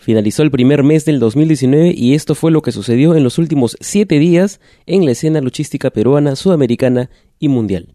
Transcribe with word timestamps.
Finalizó 0.00 0.44
el 0.44 0.52
primer 0.52 0.84
mes 0.84 1.04
del 1.04 1.18
2019 1.18 1.92
y 1.94 2.14
esto 2.14 2.36
fue 2.36 2.52
lo 2.52 2.62
que 2.62 2.70
sucedió 2.70 3.16
en 3.16 3.24
los 3.24 3.36
últimos 3.36 3.76
siete 3.80 4.20
días 4.20 4.60
en 4.86 5.04
la 5.04 5.10
escena 5.10 5.40
luchística 5.40 5.90
peruana, 5.90 6.36
sudamericana 6.36 7.10
y 7.40 7.48
mundial. 7.48 7.88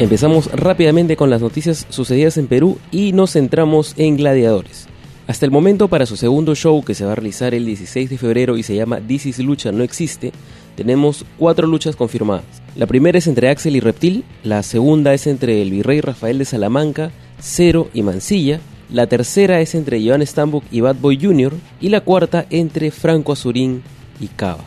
Empezamos 0.00 0.50
rápidamente 0.52 1.16
con 1.16 1.30
las 1.30 1.40
noticias 1.40 1.86
sucedidas 1.90 2.36
en 2.38 2.48
Perú 2.48 2.78
y 2.90 3.12
nos 3.12 3.32
centramos 3.32 3.94
en 3.96 4.16
gladiadores. 4.16 4.88
Hasta 5.28 5.46
el 5.46 5.52
momento 5.52 5.88
para 5.88 6.06
su 6.06 6.16
segundo 6.16 6.54
show 6.54 6.84
que 6.84 6.94
se 6.94 7.04
va 7.04 7.12
a 7.12 7.14
realizar 7.14 7.54
el 7.54 7.64
16 7.64 8.10
de 8.10 8.18
febrero 8.18 8.56
y 8.56 8.62
se 8.62 8.74
llama 8.74 9.00
This 9.00 9.38
Lucha 9.38 9.72
No 9.72 9.84
Existe, 9.84 10.32
tenemos 10.76 11.24
cuatro 11.38 11.66
luchas 11.66 11.96
confirmadas. 11.96 12.44
La 12.76 12.86
primera 12.86 13.18
es 13.18 13.26
entre 13.26 13.48
Axel 13.48 13.74
y 13.74 13.80
Reptil, 13.80 14.24
la 14.44 14.62
segunda 14.62 15.14
es 15.14 15.26
entre 15.26 15.62
el 15.62 15.70
virrey 15.70 16.00
Rafael 16.00 16.38
de 16.38 16.44
Salamanca, 16.44 17.10
Cero 17.40 17.88
y 17.92 18.02
Mansilla, 18.02 18.60
la 18.92 19.08
tercera 19.08 19.60
es 19.60 19.74
entre 19.74 20.06
Joan 20.06 20.24
Stambuk 20.24 20.62
y 20.70 20.80
Bad 20.80 20.96
Boy 20.96 21.18
Jr. 21.20 21.54
y 21.80 21.88
la 21.88 22.02
cuarta 22.02 22.46
entre 22.50 22.92
Franco 22.92 23.32
Azurín 23.32 23.82
y 24.20 24.28
Cava. 24.28 24.64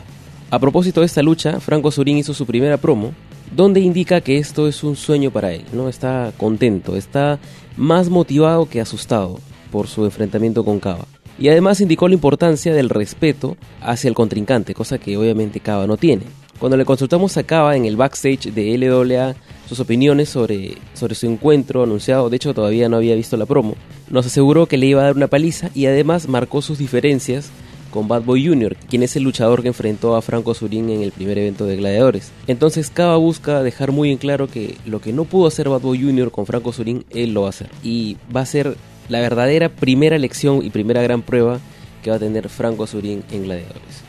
A 0.50 0.58
propósito 0.58 1.00
de 1.00 1.06
esta 1.06 1.22
lucha, 1.22 1.60
Franco 1.60 1.88
Azurín 1.88 2.18
hizo 2.18 2.34
su 2.34 2.44
primera 2.44 2.76
promo, 2.76 3.14
donde 3.54 3.80
indica 3.80 4.20
que 4.20 4.38
esto 4.38 4.68
es 4.68 4.84
un 4.84 4.96
sueño 4.96 5.30
para 5.30 5.52
él, 5.52 5.64
¿no? 5.72 5.88
Está 5.88 6.32
contento, 6.36 6.96
está 6.96 7.38
más 7.76 8.08
motivado 8.08 8.68
que 8.68 8.80
asustado 8.80 9.38
por 9.70 9.86
su 9.86 10.04
enfrentamiento 10.04 10.64
con 10.64 10.80
Cava. 10.80 11.06
Y 11.40 11.48
además 11.48 11.80
indicó 11.80 12.06
la 12.06 12.14
importancia 12.14 12.74
del 12.74 12.90
respeto 12.90 13.56
hacia 13.80 14.08
el 14.08 14.14
contrincante, 14.14 14.74
cosa 14.74 14.98
que 14.98 15.16
obviamente 15.16 15.58
Cava 15.58 15.86
no 15.86 15.96
tiene. 15.96 16.24
Cuando 16.58 16.76
le 16.76 16.84
consultamos 16.84 17.34
a 17.38 17.42
Cava 17.42 17.74
en 17.74 17.86
el 17.86 17.96
backstage 17.96 18.52
de 18.52 18.76
LWA 18.76 19.34
sus 19.66 19.80
opiniones 19.80 20.28
sobre, 20.28 20.74
sobre 20.92 21.14
su 21.14 21.26
encuentro 21.26 21.82
anunciado, 21.82 22.28
de 22.28 22.36
hecho 22.36 22.52
todavía 22.52 22.90
no 22.90 22.98
había 22.98 23.14
visto 23.14 23.38
la 23.38 23.46
promo, 23.46 23.74
nos 24.10 24.26
aseguró 24.26 24.66
que 24.66 24.76
le 24.76 24.84
iba 24.84 25.00
a 25.00 25.04
dar 25.04 25.16
una 25.16 25.28
paliza 25.28 25.70
y 25.74 25.86
además 25.86 26.28
marcó 26.28 26.60
sus 26.60 26.76
diferencias 26.76 27.50
con 27.90 28.06
Bad 28.06 28.24
Boy 28.24 28.46
Jr., 28.46 28.76
quien 28.88 29.02
es 29.02 29.16
el 29.16 29.22
luchador 29.22 29.62
que 29.62 29.68
enfrentó 29.68 30.16
a 30.16 30.22
Franco 30.22 30.50
Azurín 30.50 30.90
en 30.90 31.00
el 31.00 31.12
primer 31.12 31.38
evento 31.38 31.64
de 31.64 31.76
Gladiadores. 31.76 32.32
Entonces 32.46 32.90
Cava 32.90 33.16
busca 33.16 33.62
dejar 33.62 33.92
muy 33.92 34.10
en 34.10 34.18
claro 34.18 34.46
que 34.46 34.76
lo 34.84 35.00
que 35.00 35.14
no 35.14 35.24
pudo 35.24 35.46
hacer 35.46 35.70
Bad 35.70 35.80
Boy 35.80 36.02
Jr. 36.02 36.30
con 36.30 36.44
Franco 36.44 36.70
Azurín, 36.70 37.06
él 37.10 37.32
lo 37.32 37.42
va 37.42 37.46
a 37.48 37.50
hacer. 37.50 37.70
Y 37.82 38.18
va 38.34 38.42
a 38.42 38.46
ser 38.46 38.76
la 39.10 39.20
verdadera 39.20 39.68
primera 39.68 40.16
lección 40.16 40.64
y 40.64 40.70
primera 40.70 41.02
gran 41.02 41.20
prueba 41.20 41.58
que 42.02 42.10
va 42.10 42.16
a 42.16 42.20
tener 42.20 42.48
Franco 42.48 42.84
Azurín 42.84 43.24
en 43.30 43.42
Gladiadores. 43.42 44.02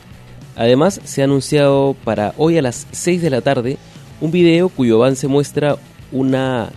Además, 0.56 1.00
se 1.04 1.20
ha 1.20 1.24
anunciado 1.24 1.94
para 2.04 2.34
hoy 2.38 2.56
a 2.56 2.62
las 2.62 2.86
6 2.92 3.20
de 3.20 3.30
la 3.30 3.40
tarde 3.40 3.76
un 4.20 4.30
video 4.30 4.68
cuyo 4.68 4.96
avance 4.96 5.26
muestra 5.26 5.76
una, 6.12 6.70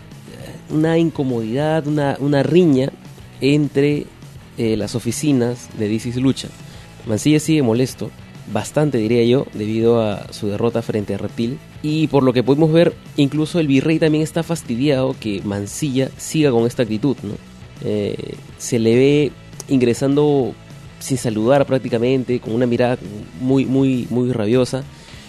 una 0.69 0.97
incomodidad, 0.97 1.85
una, 1.87 2.17
una 2.19 2.41
riña 2.41 2.91
entre 3.41 4.07
eh, 4.57 4.75
las 4.75 4.95
oficinas 4.95 5.69
de 5.77 5.87
DC 5.87 6.19
Lucha. 6.19 6.47
Mancilla 7.05 7.39
sigue 7.39 7.61
molesto, 7.61 8.09
bastante 8.51 8.97
diría 8.97 9.23
yo, 9.25 9.45
debido 9.53 10.01
a 10.01 10.33
su 10.33 10.47
derrota 10.47 10.81
frente 10.81 11.13
a 11.13 11.17
Reptil. 11.17 11.59
Y 11.83 12.07
por 12.07 12.23
lo 12.23 12.33
que 12.33 12.41
podemos 12.41 12.71
ver, 12.71 12.95
incluso 13.17 13.59
el 13.59 13.67
virrey 13.67 13.99
también 13.99 14.23
está 14.23 14.41
fastidiado 14.41 15.15
que 15.19 15.41
Mancilla 15.43 16.09
siga 16.17 16.49
con 16.49 16.65
esta 16.65 16.81
actitud. 16.81 17.17
¿no? 17.21 17.54
Eh, 17.83 18.35
se 18.57 18.79
le 18.79 18.95
ve 18.95 19.31
ingresando 19.67 20.53
sin 20.99 21.17
saludar 21.17 21.65
prácticamente, 21.65 22.39
con 22.39 22.53
una 22.53 22.65
mirada 22.65 22.97
muy, 23.39 23.65
muy, 23.65 24.07
muy 24.09 24.31
rabiosa. 24.31 24.83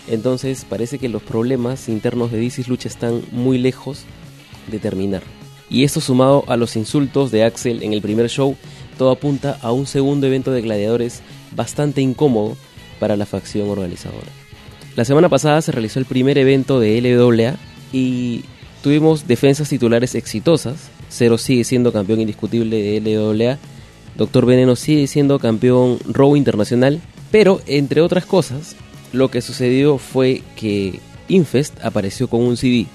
Entonces 0.09 0.65
parece 0.69 0.99
que 0.99 1.09
los 1.09 1.23
problemas 1.23 1.89
internos 1.89 2.31
de 2.31 2.39
DC 2.39 2.65
Lucha 2.69 2.89
están 2.89 3.23
muy 3.33 3.59
lejos 3.59 4.05
de 4.71 4.79
terminar. 4.79 5.23
Y 5.69 5.85
esto 5.85 6.01
sumado 6.01 6.45
a 6.47 6.57
los 6.57 6.77
insultos 6.77 7.31
de 7.31 7.45
Axel 7.45 7.83
en 7.83 7.93
el 7.93 8.01
primer 8.01 8.29
show, 8.29 8.57
todo 8.99 9.11
apunta 9.11 9.59
a 9.63 9.73
un 9.73 9.87
segundo 9.87 10.27
evento 10.27 10.53
de 10.53 10.63
gladiadores 10.63 11.23
bastante 11.55 12.01
incómodo 12.01 12.57
para 13.01 13.17
la 13.17 13.27
facción 13.27 13.69
organizadora. 13.69 14.29
La 14.95 15.05
semana 15.05 15.29
pasada 15.29 15.61
se 15.61 15.73
realizó 15.73 15.99
el 15.99 16.07
primer 16.07 16.39
evento 16.39 16.81
de 16.81 17.01
LWA 17.01 17.57
y 17.93 18.45
tuvimos 18.83 19.27
defensas 19.27 19.69
titulares 19.69 20.15
exitosas. 20.15 20.89
Cero 21.17 21.39
sigue 21.39 21.65
siendo 21.65 21.93
campeón 21.93 22.21
indiscutible 22.21 22.83
de 22.83 23.01
LWA. 23.01 23.59
Doctor 24.17 24.45
Veneno 24.45 24.77
sigue 24.77 25.07
siendo 25.07 25.39
campeón 25.39 25.99
Raw 26.07 26.37
Internacional. 26.37 27.01
Pero, 27.31 27.61
entre 27.67 28.03
otras 28.03 28.27
cosas, 28.27 28.77
lo 29.13 29.31
que 29.31 29.41
sucedió 29.41 29.97
fue 29.97 30.43
que 30.57 31.01
Infest 31.29 31.83
apareció 31.83 32.29
con 32.29 32.43
un 32.43 32.57
CD. 32.57 32.87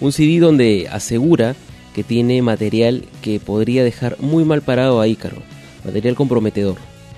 Un 0.00 0.12
CD 0.12 0.38
donde 0.38 0.88
asegura 0.90 1.56
que 1.94 2.04
tiene 2.04 2.42
material 2.42 3.04
que 3.22 3.40
podría 3.40 3.84
dejar 3.84 4.18
muy 4.20 4.44
mal 4.44 4.60
parado 4.60 5.00
a 5.00 5.08
Ícaro. 5.08 5.42
Material 5.84 6.14
comprometedor. 6.14 6.76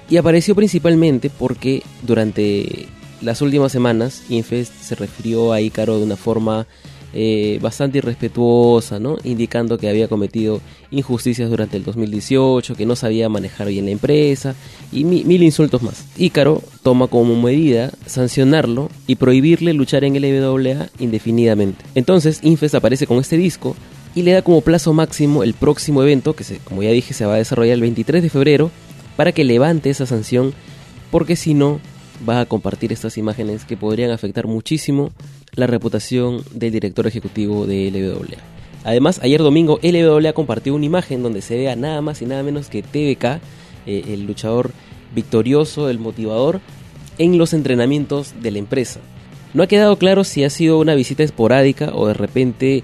Y 0.09 0.19
apareció 0.19 0.55
principalmente 0.55 1.31
porque 1.31 1.83
durante 2.03 2.87
las 3.21 3.43
últimas 3.43 3.73
semanas 3.73 4.23
Infest 4.29 4.73
se 4.81 4.95
refirió 4.95 5.53
a 5.53 5.61
Ícaro 5.61 5.99
de 5.99 6.05
una 6.05 6.17
forma 6.17 6.67
eh, 7.17 7.61
bastante 7.63 7.99
irrespetuosa, 7.99 8.99
¿no? 8.99 9.19
indicando 9.23 9.79
que 9.79 9.89
había 9.89 10.09
cometido 10.09 10.61
injusticias 10.91 11.49
durante 11.49 11.77
el 11.77 11.85
2018, 11.85 12.75
que 12.75 12.87
no 12.87 12.97
sabía 12.97 13.29
manejar 13.29 13.69
bien 13.69 13.85
la 13.85 13.93
empresa 13.93 14.57
y 14.91 15.05
mil 15.05 15.43
insultos 15.45 15.81
más. 15.81 16.07
Ícaro 16.17 16.61
toma 16.83 17.07
como 17.07 17.41
medida 17.41 17.93
sancionarlo 18.05 18.91
y 19.07 19.15
prohibirle 19.15 19.75
luchar 19.75 20.03
en 20.03 20.17
el 20.17 20.25
LWA 20.25 20.89
indefinidamente. 20.99 21.85
Entonces 21.95 22.41
Infest 22.43 22.75
aparece 22.75 23.07
con 23.07 23.19
este 23.19 23.37
disco 23.37 23.77
y 24.17 24.23
le 24.23 24.33
da 24.33 24.43
como 24.43 24.61
plazo 24.61 24.93
máximo 24.93 25.45
el 25.45 25.55
próximo 25.55 26.03
evento, 26.03 26.35
que 26.35 26.45
como 26.65 26.83
ya 26.83 26.91
dije 26.91 27.15
se 27.15 27.27
va 27.27 27.35
a 27.35 27.39
desarrollar 27.39 27.75
el 27.75 27.81
23 27.81 28.25
de 28.25 28.31
febrero, 28.31 28.71
para 29.17 29.31
que 29.31 29.45
levante 29.45 29.91
esa 29.91 30.07
sanción, 30.07 30.53
porque 31.13 31.37
si 31.37 31.55
no, 31.55 31.79
va 32.29 32.41
a 32.41 32.47
compartir 32.47 32.93
estas 32.93 33.19
imágenes 33.19 33.65
que 33.65 33.77
podrían 33.77 34.11
afectar 34.11 34.47
muchísimo 34.47 35.13
la 35.57 35.67
reputación 35.67 36.43
del 36.53 36.73
director 36.73 37.07
ejecutivo 37.07 37.67
de 37.67 37.91
LWA. 37.91 38.39
Además, 38.85 39.21
ayer 39.23 39.41
domingo 39.41 39.79
LWA 39.83 40.33
compartió 40.33 40.75
una 40.75 40.85
imagen 40.85 41.23
donde 41.23 41.41
se 41.41 41.57
vea 41.57 41.75
nada 41.75 42.03
más 42.03 42.21
y 42.21 42.27
nada 42.27 42.43
menos 42.43 42.69
que 42.69 42.83
TBK, 42.83 43.41
eh, 43.87 44.05
el 44.09 44.27
luchador 44.27 44.73
victorioso, 45.15 45.89
el 45.89 45.99
motivador, 45.99 46.61
en 47.19 47.39
los 47.39 47.55
entrenamientos 47.55 48.35
de 48.43 48.51
la 48.51 48.59
empresa. 48.59 49.01
No 49.55 49.63
ha 49.63 49.69
quedado 49.69 49.97
claro 49.97 50.25
si 50.25 50.45
ha 50.45 50.51
sido 50.51 50.79
una 50.79 50.95
visita 50.95 51.23
esporádica 51.23 51.93
o 51.95 52.09
de 52.09 52.15
repente 52.15 52.83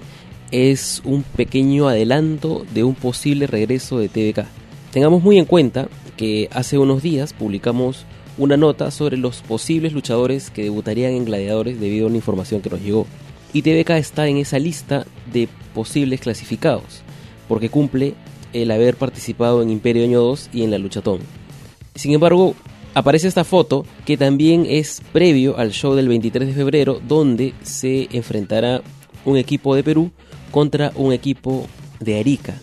es 0.51 1.01
un 1.05 1.23
pequeño 1.23 1.87
adelanto 1.87 2.65
de 2.73 2.83
un 2.83 2.95
posible 2.95 3.45
regreso 3.45 3.99
de 3.99 4.09
TBK. 4.09 4.45
Tengamos 4.91 5.21
muy 5.21 5.37
en 5.37 5.45
cuenta 5.45 5.87
que 6.17 6.49
hace 6.51 6.77
unos 6.77 7.03
días 7.03 7.33
publicamos 7.33 8.05
una 8.41 8.57
nota 8.57 8.89
sobre 8.89 9.17
los 9.17 9.41
posibles 9.41 9.93
luchadores 9.93 10.49
que 10.49 10.63
debutarían 10.63 11.13
en 11.13 11.25
Gladiadores 11.25 11.79
debido 11.79 12.05
a 12.05 12.09
una 12.09 12.17
información 12.17 12.59
que 12.59 12.71
nos 12.71 12.81
llegó. 12.81 13.05
Y 13.53 13.61
TBK 13.61 13.91
está 13.91 14.27
en 14.27 14.37
esa 14.37 14.57
lista 14.57 15.05
de 15.31 15.47
posibles 15.75 16.21
clasificados, 16.21 17.03
porque 17.47 17.69
cumple 17.69 18.15
el 18.51 18.71
haber 18.71 18.95
participado 18.95 19.61
en 19.61 19.69
Imperio 19.69 20.03
Año 20.05 20.21
2 20.21 20.49
y 20.53 20.63
en 20.63 20.71
la 20.71 20.79
Luchatón. 20.79 21.19
Sin 21.93 22.13
embargo, 22.13 22.55
aparece 22.95 23.27
esta 23.27 23.43
foto 23.43 23.85
que 24.05 24.17
también 24.17 24.65
es 24.67 25.03
previo 25.13 25.59
al 25.59 25.71
show 25.71 25.93
del 25.93 26.07
23 26.07 26.47
de 26.47 26.55
febrero, 26.55 26.99
donde 27.07 27.53
se 27.61 28.07
enfrentará 28.11 28.81
un 29.23 29.37
equipo 29.37 29.75
de 29.75 29.83
Perú 29.83 30.09
contra 30.49 30.91
un 30.95 31.13
equipo 31.13 31.67
de 31.99 32.19
Arica. 32.19 32.59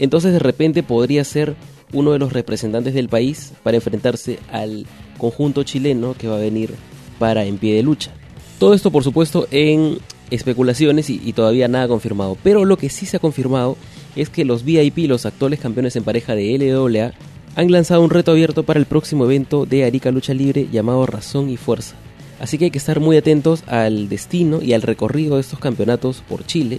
Entonces 0.00 0.32
de 0.32 0.40
repente 0.40 0.82
podría 0.82 1.22
ser 1.22 1.54
uno 1.92 2.10
de 2.10 2.18
los 2.18 2.32
representantes 2.32 2.94
del 2.94 3.08
país 3.08 3.52
para 3.62 3.76
enfrentarse 3.76 4.40
al 4.50 4.86
conjunto 5.20 5.62
chileno 5.62 6.14
que 6.18 6.26
va 6.26 6.36
a 6.36 6.40
venir 6.40 6.74
para 7.18 7.44
en 7.44 7.58
pie 7.58 7.74
de 7.74 7.82
lucha. 7.82 8.10
Todo 8.58 8.74
esto 8.74 8.90
por 8.90 9.04
supuesto 9.04 9.46
en 9.50 9.98
especulaciones 10.30 11.10
y, 11.10 11.32
todavía 11.32 11.68
nada 11.68 11.88
confirmado, 11.88 12.36
pero 12.42 12.64
lo 12.64 12.76
que 12.76 12.88
sí 12.88 13.06
se 13.06 13.16
ha 13.16 13.20
confirmado 13.20 13.76
es 14.16 14.28
que 14.28 14.44
los 14.44 14.64
VIP, 14.64 15.08
los 15.08 15.26
actuales 15.26 15.60
campeones 15.60 15.96
en 15.96 16.04
pareja 16.04 16.34
de 16.34 16.56
LWA, 16.56 17.12
han 17.56 17.72
lanzado 17.72 18.02
un 18.02 18.10
reto 18.10 18.30
abierto 18.30 18.62
para 18.62 18.78
el 18.78 18.86
próximo 18.86 19.24
evento 19.24 19.66
de 19.66 19.84
Arica 19.84 20.10
Lucha 20.10 20.34
Libre 20.34 20.68
llamado 20.70 21.04
Razón 21.06 21.50
y 21.50 21.56
Fuerza. 21.56 21.96
Así 22.38 22.58
que 22.58 22.66
hay 22.66 22.70
que 22.70 22.78
estar 22.78 23.00
muy 23.00 23.16
atentos 23.16 23.64
al 23.66 24.08
destino 24.08 24.62
y 24.62 24.72
al 24.72 24.82
recorrido 24.82 25.34
de 25.34 25.42
estos 25.42 25.58
campeonatos 25.58 26.22
por 26.28 26.46
Chile 26.46 26.78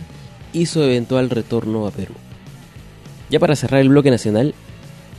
y 0.53 0.65
su 0.65 0.81
eventual 0.81 1.29
retorno 1.29 1.85
a 1.88 1.91
Perú. 1.91 2.13
Ya 3.29 3.39
para 3.39 3.55
cerrar 3.55 3.81
el 3.81 3.89
bloque 3.89 4.11
nacional, 4.11 4.53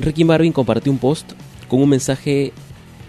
Ricky 0.00 0.24
Marvin 0.24 0.52
compartió 0.52 0.90
un 0.90 0.98
post 0.98 1.32
con 1.68 1.80
un 1.80 1.88
mensaje 1.88 2.52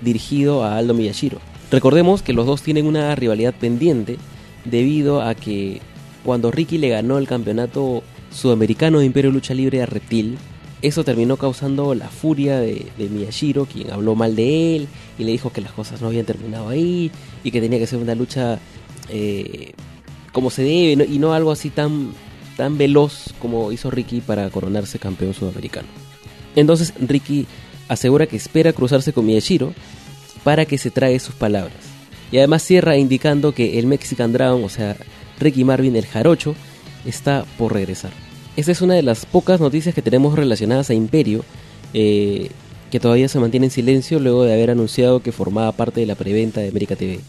dirigido 0.04 0.64
a 0.64 0.78
Aldo 0.78 0.94
Miyashiro. 0.94 1.40
Recordemos 1.72 2.22
que 2.22 2.34
los 2.34 2.46
dos 2.46 2.62
tienen 2.62 2.86
una 2.86 3.16
rivalidad 3.16 3.54
pendiente 3.54 4.18
debido 4.66 5.22
a 5.22 5.36
que 5.36 5.82
cuando 6.24 6.52
Ricky 6.52 6.78
le 6.78 6.90
ganó 6.90 7.18
el 7.18 7.28
campeonato 7.28 8.04
sudamericano 8.32 9.00
de 9.00 9.06
Imperio 9.06 9.32
Lucha 9.32 9.54
Libre 9.54 9.82
a 9.82 9.86
Reptil, 9.86 10.38
eso 10.82 11.04
terminó 11.04 11.38
causando 11.38 11.96
la 11.96 12.10
furia 12.10 12.60
de, 12.60 12.92
Miyashiro, 12.98 13.66
quien 13.66 13.92
habló 13.92 14.16
mal 14.16 14.36
de 14.36 14.76
él 14.76 14.88
y 15.18 15.24
le 15.24 15.32
dijo 15.32 15.52
que 15.52 15.62
las 15.62 15.72
cosas 15.72 16.02
no 16.02 16.08
habían 16.08 16.26
terminado 16.26 16.70
ahí 16.70 17.10
y 17.44 17.52
que 17.52 17.62
tenía 17.62 17.80
que 17.80 17.88
ser 17.88 18.00
una 18.00 18.16
lucha 18.16 18.60
eh, 19.10 19.72
como 20.34 20.50
se 20.50 20.64
debe 20.64 21.06
y 21.06 21.20
no 21.20 21.34
algo 21.34 21.52
así 21.52 21.70
tan 21.70 22.12
tan 22.58 22.78
veloz 22.78 23.34
como 23.40 23.72
hizo 23.72 23.90
Ricky 23.90 24.22
para 24.22 24.50
coronarse 24.50 25.00
campeón 25.00 25.34
sudamericano. 25.34 25.88
Entonces 26.56 26.94
Ricky 27.00 27.48
asegura 27.88 28.28
que 28.28 28.38
espera 28.38 28.74
cruzarse 28.74 29.14
con 29.14 29.26
Miyashiro 29.26 29.74
para 30.44 30.66
que 30.66 30.78
se 30.78 30.92
trague 30.92 31.20
sus 31.20 31.36
palabras. 31.36 31.78
Y 32.32 32.38
además 32.38 32.64
cierra 32.64 32.98
indicando 32.98 33.54
que 33.54 33.80
el 33.80 33.88
Mexican 33.88 34.34
Dragon, 34.34 34.64
o 34.64 34.70
sea, 34.70 34.98
Ricky 35.40 35.64
Marvin 35.64 35.96
el 35.96 36.06
Jarocho, 36.06 36.56
está 37.06 37.46
por 37.58 37.74
regresar. 37.74 38.12
Esta 38.56 38.72
es 38.72 38.82
una 38.82 38.94
de 38.94 39.04
las 39.04 39.26
pocas 39.26 39.60
noticias 39.60 39.96
que 39.96 40.02
tenemos 40.02 40.36
relacionadas 40.36 40.90
a 40.90 40.94
Imperio, 40.94 41.44
eh, 41.94 42.50
que 42.92 43.00
todavía 43.00 43.28
se 43.28 43.40
mantiene 43.40 43.68
en 43.68 43.72
silencio 43.72 44.20
luego 44.20 44.44
de 44.44 44.54
haber 44.54 44.70
anunciado 44.70 45.22
que 45.22 45.32
formaba 45.32 45.72
parte 45.72 46.02
de 46.02 46.06
la 46.06 46.16
preventa 46.16 46.62
de 46.62 46.70
América 46.70 46.96
TV. 46.96 47.20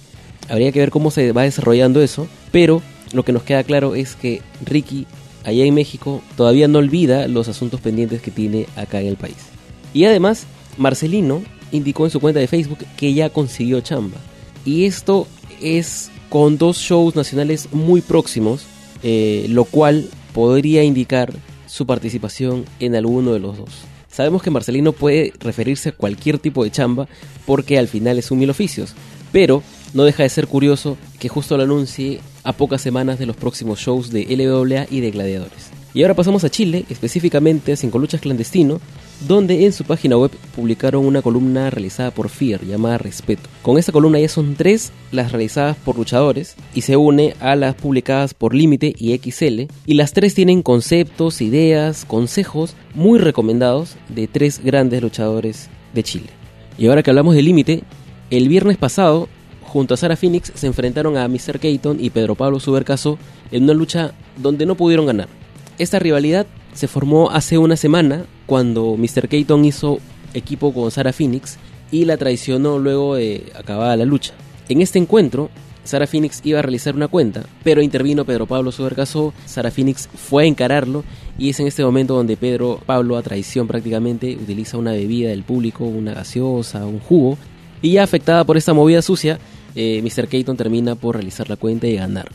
Habría 0.48 0.72
que 0.72 0.80
ver 0.80 0.90
cómo 0.90 1.10
se 1.10 1.32
va 1.32 1.42
desarrollando 1.42 2.02
eso, 2.02 2.28
pero 2.52 2.82
lo 3.12 3.24
que 3.24 3.32
nos 3.32 3.44
queda 3.44 3.64
claro 3.64 3.94
es 3.94 4.14
que 4.14 4.42
Ricky, 4.64 5.06
allá 5.44 5.64
en 5.64 5.72
México, 5.72 6.22
todavía 6.36 6.68
no 6.68 6.80
olvida 6.80 7.28
los 7.28 7.48
asuntos 7.48 7.80
pendientes 7.80 8.20
que 8.20 8.30
tiene 8.30 8.66
acá 8.76 9.00
en 9.00 9.06
el 9.06 9.16
país. 9.16 9.53
Y 9.94 10.04
además, 10.04 10.46
Marcelino 10.76 11.42
indicó 11.72 12.04
en 12.04 12.10
su 12.10 12.20
cuenta 12.20 12.40
de 12.40 12.48
Facebook 12.48 12.84
que 12.96 13.14
ya 13.14 13.30
consiguió 13.30 13.80
chamba. 13.80 14.18
Y 14.66 14.84
esto 14.84 15.26
es 15.62 16.10
con 16.28 16.58
dos 16.58 16.78
shows 16.78 17.16
nacionales 17.16 17.68
muy 17.72 18.00
próximos, 18.00 18.66
eh, 19.02 19.46
lo 19.48 19.64
cual 19.64 20.08
podría 20.34 20.82
indicar 20.82 21.32
su 21.66 21.86
participación 21.86 22.64
en 22.80 22.94
alguno 22.96 23.32
de 23.32 23.38
los 23.38 23.56
dos. 23.56 23.70
Sabemos 24.10 24.42
que 24.42 24.50
Marcelino 24.50 24.92
puede 24.92 25.32
referirse 25.40 25.88
a 25.88 25.92
cualquier 25.92 26.38
tipo 26.38 26.62
de 26.62 26.70
chamba 26.70 27.08
porque 27.46 27.78
al 27.78 27.88
final 27.88 28.18
es 28.18 28.30
un 28.30 28.38
mil 28.38 28.50
oficios, 28.50 28.94
pero 29.32 29.62
no 29.92 30.04
deja 30.04 30.22
de 30.22 30.28
ser 30.28 30.46
curioso 30.46 30.96
que 31.18 31.28
justo 31.28 31.56
lo 31.56 31.64
anuncie 31.64 32.20
a 32.44 32.52
pocas 32.52 32.80
semanas 32.80 33.18
de 33.18 33.26
los 33.26 33.36
próximos 33.36 33.80
shows 33.80 34.10
de 34.10 34.24
LWA 34.24 34.86
y 34.90 35.00
de 35.00 35.10
Gladiadores. 35.10 35.70
Y 35.94 36.02
ahora 36.02 36.14
pasamos 36.14 36.42
a 36.42 36.50
Chile, 36.50 36.84
específicamente 36.90 37.72
a 37.72 37.76
Cinco 37.76 38.00
Luchas 38.00 38.20
Clandestino, 38.20 38.80
donde 39.28 39.64
en 39.64 39.72
su 39.72 39.84
página 39.84 40.16
web 40.16 40.32
publicaron 40.56 41.06
una 41.06 41.22
columna 41.22 41.70
realizada 41.70 42.10
por 42.10 42.28
FIER 42.28 42.66
llamada 42.66 42.98
Respeto. 42.98 43.48
Con 43.62 43.78
esta 43.78 43.92
columna 43.92 44.18
ya 44.18 44.28
son 44.28 44.56
tres 44.56 44.90
las 45.12 45.30
realizadas 45.30 45.76
por 45.76 45.96
luchadores 45.96 46.56
y 46.74 46.80
se 46.80 46.96
une 46.96 47.36
a 47.38 47.54
las 47.54 47.76
publicadas 47.76 48.34
por 48.34 48.56
Límite 48.56 48.92
y 48.98 49.16
XL 49.16 49.72
y 49.86 49.94
las 49.94 50.12
tres 50.12 50.34
tienen 50.34 50.62
conceptos, 50.62 51.40
ideas, 51.40 52.04
consejos 52.04 52.74
muy 52.96 53.20
recomendados 53.20 53.94
de 54.08 54.26
tres 54.26 54.62
grandes 54.64 55.00
luchadores 55.00 55.70
de 55.94 56.02
Chile. 56.02 56.30
Y 56.76 56.88
ahora 56.88 57.04
que 57.04 57.10
hablamos 57.10 57.36
de 57.36 57.42
Límite, 57.42 57.84
el 58.30 58.48
viernes 58.48 58.78
pasado 58.78 59.28
junto 59.62 59.94
a 59.94 59.96
Sara 59.96 60.16
Phoenix 60.16 60.50
se 60.56 60.66
enfrentaron 60.66 61.16
a 61.16 61.28
Mr. 61.28 61.60
Keaton 61.60 61.98
y 62.02 62.10
Pedro 62.10 62.34
Pablo 62.34 62.58
Subercaso 62.58 63.16
en 63.52 63.62
una 63.62 63.74
lucha 63.74 64.12
donde 64.36 64.66
no 64.66 64.74
pudieron 64.74 65.06
ganar 65.06 65.43
esta 65.78 65.98
rivalidad 65.98 66.46
se 66.72 66.88
formó 66.88 67.30
hace 67.30 67.58
una 67.58 67.76
semana 67.76 68.24
cuando 68.46 68.96
Mr. 68.96 69.28
Keaton 69.28 69.64
hizo 69.64 69.98
equipo 70.34 70.72
con 70.72 70.90
Sarah 70.90 71.12
Phoenix 71.12 71.58
y 71.90 72.04
la 72.04 72.16
traicionó 72.16 72.78
luego 72.78 73.14
de 73.14 73.52
acabada 73.54 73.96
la 73.96 74.04
lucha. 74.04 74.34
En 74.68 74.80
este 74.80 74.98
encuentro, 74.98 75.50
Sarah 75.84 76.06
Phoenix 76.06 76.40
iba 76.44 76.58
a 76.58 76.62
realizar 76.62 76.96
una 76.96 77.08
cuenta, 77.08 77.44
pero 77.62 77.82
intervino 77.82 78.24
Pedro 78.24 78.46
Pablo 78.46 78.72
Subercasó, 78.72 79.34
Sarah 79.44 79.70
Phoenix 79.70 80.08
fue 80.14 80.44
a 80.44 80.46
encararlo 80.46 81.04
y 81.38 81.50
es 81.50 81.60
en 81.60 81.66
este 81.66 81.84
momento 81.84 82.14
donde 82.14 82.36
Pedro 82.36 82.80
Pablo 82.84 83.16
a 83.16 83.22
traición 83.22 83.66
prácticamente 83.66 84.34
utiliza 84.34 84.78
una 84.78 84.92
bebida 84.92 85.28
del 85.28 85.42
público, 85.42 85.84
una 85.84 86.14
gaseosa, 86.14 86.86
un 86.86 87.00
jugo, 87.00 87.36
y 87.82 87.92
ya 87.92 88.02
afectada 88.02 88.44
por 88.44 88.56
esta 88.56 88.72
movida 88.72 89.02
sucia, 89.02 89.38
eh, 89.74 90.00
Mr. 90.02 90.28
Keaton 90.28 90.56
termina 90.56 90.94
por 90.94 91.16
realizar 91.16 91.50
la 91.50 91.56
cuenta 91.56 91.86
y 91.86 91.96
ganar. 91.96 92.30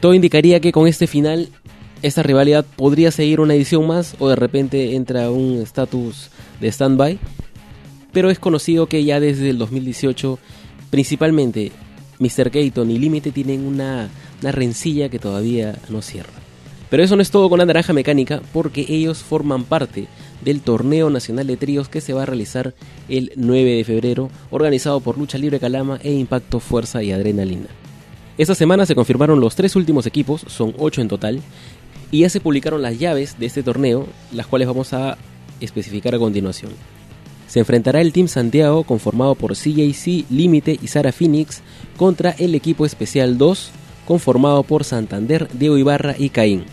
Todo 0.00 0.12
indicaría 0.12 0.60
que 0.60 0.72
con 0.72 0.86
este 0.86 1.06
final 1.06 1.48
esta 2.04 2.22
rivalidad 2.22 2.66
podría 2.76 3.10
seguir 3.10 3.40
una 3.40 3.54
edición 3.54 3.86
más 3.86 4.14
o 4.18 4.28
de 4.28 4.36
repente 4.36 4.94
entra 4.94 5.30
un 5.30 5.62
estatus 5.62 6.28
de 6.60 6.68
stand-by. 6.68 7.18
Pero 8.12 8.28
es 8.28 8.38
conocido 8.38 8.86
que 8.88 9.02
ya 9.04 9.20
desde 9.20 9.48
el 9.48 9.56
2018, 9.56 10.38
principalmente 10.90 11.72
Mr. 12.18 12.50
Keaton 12.50 12.90
y 12.90 12.98
Límite 12.98 13.32
tienen 13.32 13.64
una, 13.64 14.10
una 14.42 14.52
rencilla 14.52 15.08
que 15.08 15.18
todavía 15.18 15.76
no 15.88 16.02
cierra. 16.02 16.34
Pero 16.90 17.02
eso 17.02 17.16
no 17.16 17.22
es 17.22 17.30
todo 17.30 17.48
con 17.48 17.58
la 17.58 17.64
naranja 17.64 17.94
mecánica, 17.94 18.42
porque 18.52 18.84
ellos 18.86 19.22
forman 19.22 19.64
parte 19.64 20.06
del 20.44 20.60
torneo 20.60 21.08
nacional 21.08 21.46
de 21.46 21.56
tríos 21.56 21.88
que 21.88 22.02
se 22.02 22.12
va 22.12 22.24
a 22.24 22.26
realizar 22.26 22.74
el 23.08 23.32
9 23.34 23.76
de 23.76 23.84
febrero, 23.84 24.28
organizado 24.50 25.00
por 25.00 25.16
Lucha 25.16 25.38
Libre 25.38 25.58
Calama 25.58 25.98
e 26.02 26.12
Impacto 26.12 26.60
Fuerza 26.60 27.02
y 27.02 27.12
Adrenalina. 27.12 27.68
Esta 28.36 28.56
semana 28.56 28.84
se 28.84 28.96
confirmaron 28.96 29.40
los 29.40 29.54
tres 29.54 29.76
últimos 29.76 30.06
equipos, 30.06 30.44
son 30.48 30.74
ocho 30.76 31.00
en 31.00 31.08
total, 31.08 31.40
y 32.10 32.20
ya 32.20 32.30
se 32.30 32.40
publicaron 32.40 32.82
las 32.82 32.98
llaves 32.98 33.38
de 33.38 33.46
este 33.46 33.62
torneo, 33.62 34.06
las 34.32 34.46
cuales 34.46 34.68
vamos 34.68 34.92
a 34.92 35.16
especificar 35.60 36.14
a 36.14 36.18
continuación. 36.18 36.72
Se 37.48 37.60
enfrentará 37.60 38.00
el 38.00 38.12
Team 38.12 38.28
Santiago 38.28 38.84
conformado 38.84 39.34
por 39.34 39.54
CJC, 39.54 40.24
Límite 40.30 40.78
y 40.80 40.88
Sara 40.88 41.12
Phoenix 41.12 41.62
contra 41.96 42.30
el 42.32 42.54
equipo 42.54 42.84
especial 42.86 43.38
2 43.38 43.70
conformado 44.06 44.62
por 44.62 44.84
Santander, 44.84 45.48
Diego 45.52 45.78
Ibarra 45.78 46.14
y 46.18 46.30
Caín. 46.30 46.64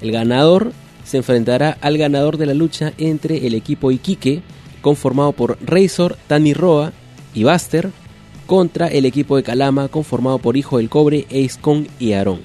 El 0.00 0.12
ganador 0.12 0.72
se 1.04 1.18
enfrentará 1.18 1.76
al 1.80 1.98
ganador 1.98 2.36
de 2.36 2.46
la 2.46 2.54
lucha 2.54 2.92
entre 2.98 3.46
el 3.46 3.54
equipo 3.54 3.90
Iquique 3.90 4.42
conformado 4.80 5.32
por 5.32 5.58
Razor, 5.60 6.16
Tani 6.26 6.54
Roa 6.54 6.92
y 7.34 7.44
Buster 7.44 7.90
contra 8.46 8.88
el 8.88 9.04
equipo 9.04 9.36
de 9.36 9.42
Calama 9.42 9.88
conformado 9.88 10.38
por 10.38 10.56
Hijo 10.56 10.78
del 10.78 10.88
Cobre, 10.88 11.26
Ace 11.30 11.60
Kong 11.60 11.86
y 11.98 12.12
Aarón. 12.12 12.40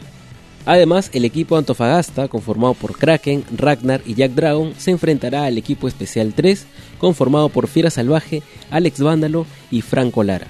Además, 0.66 1.12
el 1.14 1.26
equipo 1.26 1.58
Antofagasta, 1.58 2.28
conformado 2.28 2.74
por 2.74 2.98
Kraken, 2.98 3.44
Ragnar 3.56 4.02
y 4.04 4.16
Jack 4.16 4.32
Dragon, 4.32 4.74
se 4.78 4.90
enfrentará 4.92 5.46
al 5.46 5.60
equipo 5.60 5.88
Especial 5.88 6.34
3, 6.34 6.66
conformado 6.98 7.50
por 7.50 7.68
Fiera 7.68 7.92
Salvaje, 7.92 8.42
Alex 8.72 9.00
Vándalo 9.00 9.46
y 9.70 9.82
Franco 9.82 10.24
Lara. 10.24 10.48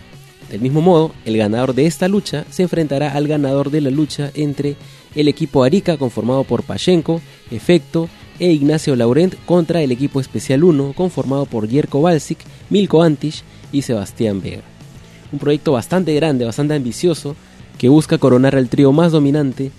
Del 0.50 0.62
mismo 0.62 0.79
modo, 0.79 1.12
el 1.25 1.38
ganador 1.38 1.73
de 1.73 1.85
esta 1.85 2.07
lucha 2.07 2.45
se 2.50 2.63
enfrentará 2.63 3.12
al 3.12 3.27
ganador 3.27 3.71
de 3.71 3.81
la 3.81 3.89
lucha 3.89 4.31
entre 4.35 4.77
el 5.15 5.27
equipo 5.27 5.63
Arica, 5.63 5.97
conformado 5.97 6.45
por 6.45 6.63
Pachenko, 6.63 7.19
Efecto 7.51 8.07
e 8.39 8.51
Ignacio 8.51 8.95
Laurent, 8.95 9.35
contra 9.45 9.81
el 9.81 9.91
equipo 9.91 10.21
Especial 10.21 10.63
1, 10.63 10.94
conformado 10.94 11.45
por 11.45 11.69
Jerko 11.69 12.01
Balsic, 12.01 12.39
Milko 12.69 13.03
Antish 13.03 13.44
y 13.73 13.81
Sebastián 13.81 14.41
Vega. 14.41 14.62
Un 15.33 15.39
proyecto 15.39 15.73
bastante 15.73 16.13
grande, 16.13 16.45
bastante 16.45 16.75
ambicioso, 16.75 17.35
que 17.77 17.89
busca 17.89 18.17
coronar 18.17 18.56
al 18.56 18.69
trío 18.69 18.94
más 18.94 19.12
dominante 19.12 19.71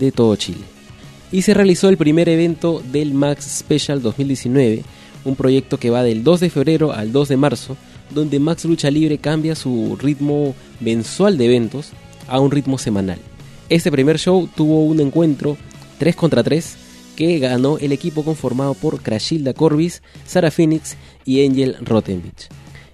de 0.00 0.10
todo 0.10 0.34
Chile. 0.34 0.64
Y 1.30 1.42
se 1.42 1.54
realizó 1.54 1.88
el 1.88 1.96
primer 1.96 2.28
evento 2.28 2.82
del 2.90 3.14
Max 3.14 3.58
Special 3.58 4.02
2019, 4.02 4.82
un 5.24 5.36
proyecto 5.36 5.78
que 5.78 5.90
va 5.90 6.02
del 6.02 6.24
2 6.24 6.40
de 6.40 6.50
febrero 6.50 6.92
al 6.92 7.12
2 7.12 7.28
de 7.28 7.36
marzo, 7.36 7.76
donde 8.12 8.40
Max 8.40 8.64
Lucha 8.64 8.90
Libre 8.90 9.18
cambia 9.18 9.54
su 9.54 9.96
ritmo 10.00 10.56
mensual 10.80 11.38
de 11.38 11.44
eventos 11.44 11.90
a 12.26 12.40
un 12.40 12.50
ritmo 12.50 12.78
semanal. 12.78 13.18
Este 13.68 13.92
primer 13.92 14.18
show 14.18 14.48
tuvo 14.56 14.84
un 14.84 14.98
encuentro 14.98 15.56
3 15.98 16.16
contra 16.16 16.42
3 16.42 16.76
que 17.14 17.38
ganó 17.38 17.78
el 17.78 17.92
equipo 17.92 18.24
conformado 18.24 18.74
por 18.74 19.02
Crashilda 19.02 19.52
Corbis, 19.52 20.02
Sara 20.26 20.50
Phoenix 20.50 20.96
y 21.24 21.46
Angel 21.46 21.76
Rottenbich. 21.82 22.48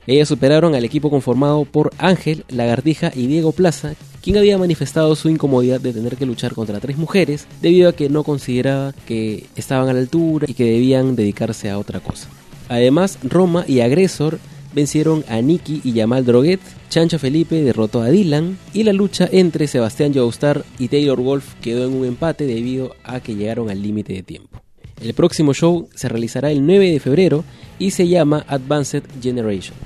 Ellas 0.06 0.28
superaron 0.28 0.74
al 0.74 0.84
equipo 0.84 1.10
conformado 1.10 1.64
por 1.64 1.90
Ángel, 1.98 2.44
Lagartija 2.48 3.10
y 3.14 3.26
Diego 3.26 3.52
Plaza, 3.52 3.94
quien 4.22 4.36
había 4.36 4.58
manifestado 4.58 5.16
su 5.16 5.28
incomodidad 5.28 5.80
de 5.80 5.92
tener 5.92 6.16
que 6.16 6.26
luchar 6.26 6.54
contra 6.54 6.80
tres 6.80 6.96
mujeres 6.96 7.46
debido 7.60 7.88
a 7.88 7.92
que 7.92 8.08
no 8.08 8.22
consideraba 8.22 8.92
que 9.06 9.46
estaban 9.56 9.88
a 9.88 9.92
la 9.92 10.00
altura 10.00 10.46
y 10.48 10.54
que 10.54 10.64
debían 10.64 11.16
dedicarse 11.16 11.70
a 11.70 11.78
otra 11.78 12.00
cosa. 12.00 12.28
Además, 12.68 13.18
Roma 13.22 13.64
y 13.66 13.80
Agresor 13.80 14.38
vencieron 14.74 15.24
a 15.28 15.40
Nicky 15.40 15.80
y 15.84 15.92
Yamal 15.92 16.24
Droguet, 16.24 16.60
Chancho 16.90 17.18
Felipe 17.18 17.62
derrotó 17.62 18.02
a 18.02 18.10
Dylan 18.10 18.58
y 18.74 18.82
la 18.82 18.92
lucha 18.92 19.28
entre 19.32 19.66
Sebastián 19.66 20.12
Joestar 20.14 20.64
y 20.78 20.88
Taylor 20.88 21.20
Wolf 21.20 21.54
quedó 21.60 21.86
en 21.86 21.94
un 21.94 22.04
empate 22.04 22.46
debido 22.46 22.94
a 23.02 23.20
que 23.20 23.34
llegaron 23.34 23.70
al 23.70 23.82
límite 23.82 24.12
de 24.12 24.22
tiempo. 24.22 24.60
El 25.00 25.14
próximo 25.14 25.54
show 25.54 25.88
se 25.94 26.08
realizará 26.08 26.50
el 26.50 26.66
9 26.66 26.90
de 26.90 27.00
febrero 27.00 27.44
y 27.78 27.90
se 27.90 28.08
llama 28.08 28.44
Advanced 28.48 29.04
Generation, 29.22 29.76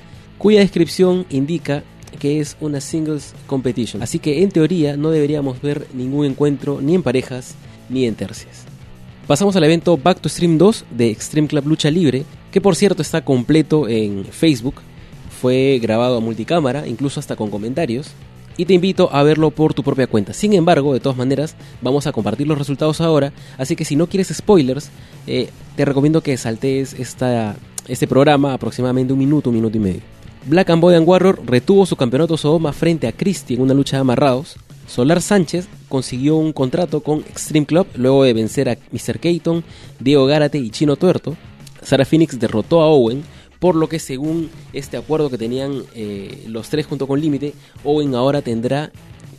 cuya 0.40 0.60
descripción 0.60 1.26
indica 1.28 1.84
que 2.18 2.40
es 2.40 2.56
una 2.60 2.80
singles 2.80 3.34
competition. 3.46 4.02
Así 4.02 4.18
que 4.18 4.42
en 4.42 4.50
teoría 4.50 4.96
no 4.96 5.10
deberíamos 5.10 5.60
ver 5.60 5.86
ningún 5.92 6.24
encuentro 6.24 6.80
ni 6.80 6.94
en 6.94 7.02
parejas 7.02 7.54
ni 7.90 8.06
en 8.06 8.14
tercias. 8.14 8.64
Pasamos 9.26 9.54
al 9.56 9.64
evento 9.64 9.98
Back 9.98 10.20
to 10.20 10.30
Stream 10.30 10.56
2 10.56 10.86
de 10.92 11.10
Extreme 11.10 11.46
Club 11.46 11.66
Lucha 11.66 11.90
Libre, 11.90 12.24
que 12.50 12.62
por 12.62 12.74
cierto 12.74 13.02
está 13.02 13.22
completo 13.22 13.86
en 13.86 14.24
Facebook. 14.24 14.76
Fue 15.42 15.78
grabado 15.80 16.16
a 16.16 16.20
multicámara, 16.20 16.88
incluso 16.88 17.20
hasta 17.20 17.36
con 17.36 17.50
comentarios. 17.50 18.12
Y 18.56 18.64
te 18.64 18.72
invito 18.72 19.10
a 19.12 19.22
verlo 19.22 19.50
por 19.50 19.74
tu 19.74 19.82
propia 19.82 20.06
cuenta. 20.06 20.32
Sin 20.32 20.54
embargo, 20.54 20.94
de 20.94 21.00
todas 21.00 21.18
maneras, 21.18 21.54
vamos 21.82 22.06
a 22.06 22.12
compartir 22.12 22.46
los 22.46 22.58
resultados 22.58 23.02
ahora. 23.02 23.32
Así 23.58 23.76
que 23.76 23.84
si 23.84 23.94
no 23.94 24.06
quieres 24.06 24.28
spoilers, 24.34 24.90
eh, 25.26 25.50
te 25.76 25.84
recomiendo 25.84 26.22
que 26.22 26.36
saltees 26.38 26.94
este 26.94 28.06
programa 28.06 28.54
aproximadamente 28.54 29.12
un 29.12 29.18
minuto, 29.18 29.50
un 29.50 29.56
minuto 29.56 29.76
y 29.76 29.80
medio. 29.80 30.19
Black 30.46 30.70
and 30.70 30.82
Warrior 30.82 31.42
retuvo 31.44 31.84
su 31.84 31.96
campeonato 31.96 32.36
Sodoma 32.36 32.72
frente 32.72 33.06
a 33.06 33.12
Christie 33.12 33.56
en 33.56 33.62
una 33.62 33.74
lucha 33.74 33.96
de 33.96 34.00
amarrados. 34.00 34.56
Solar 34.86 35.20
Sánchez 35.20 35.68
consiguió 35.88 36.36
un 36.36 36.52
contrato 36.52 37.02
con 37.02 37.20
Extreme 37.20 37.66
Club 37.66 37.86
luego 37.94 38.24
de 38.24 38.32
vencer 38.32 38.68
a 38.68 38.78
Mr. 38.90 39.20
Keaton, 39.20 39.62
Diego 40.00 40.26
Gárate 40.26 40.58
y 40.58 40.70
Chino 40.70 40.96
Tuerto. 40.96 41.36
Sara 41.82 42.04
Phoenix 42.04 42.38
derrotó 42.38 42.80
a 42.80 42.86
Owen, 42.86 43.22
por 43.58 43.76
lo 43.76 43.88
que 43.88 43.98
según 43.98 44.50
este 44.72 44.96
acuerdo 44.96 45.30
que 45.30 45.38
tenían 45.38 45.82
eh, 45.94 46.44
los 46.48 46.70
tres 46.70 46.86
junto 46.86 47.06
con 47.06 47.20
Límite, 47.20 47.54
Owen 47.84 48.14
ahora 48.14 48.40
tendrá 48.40 48.90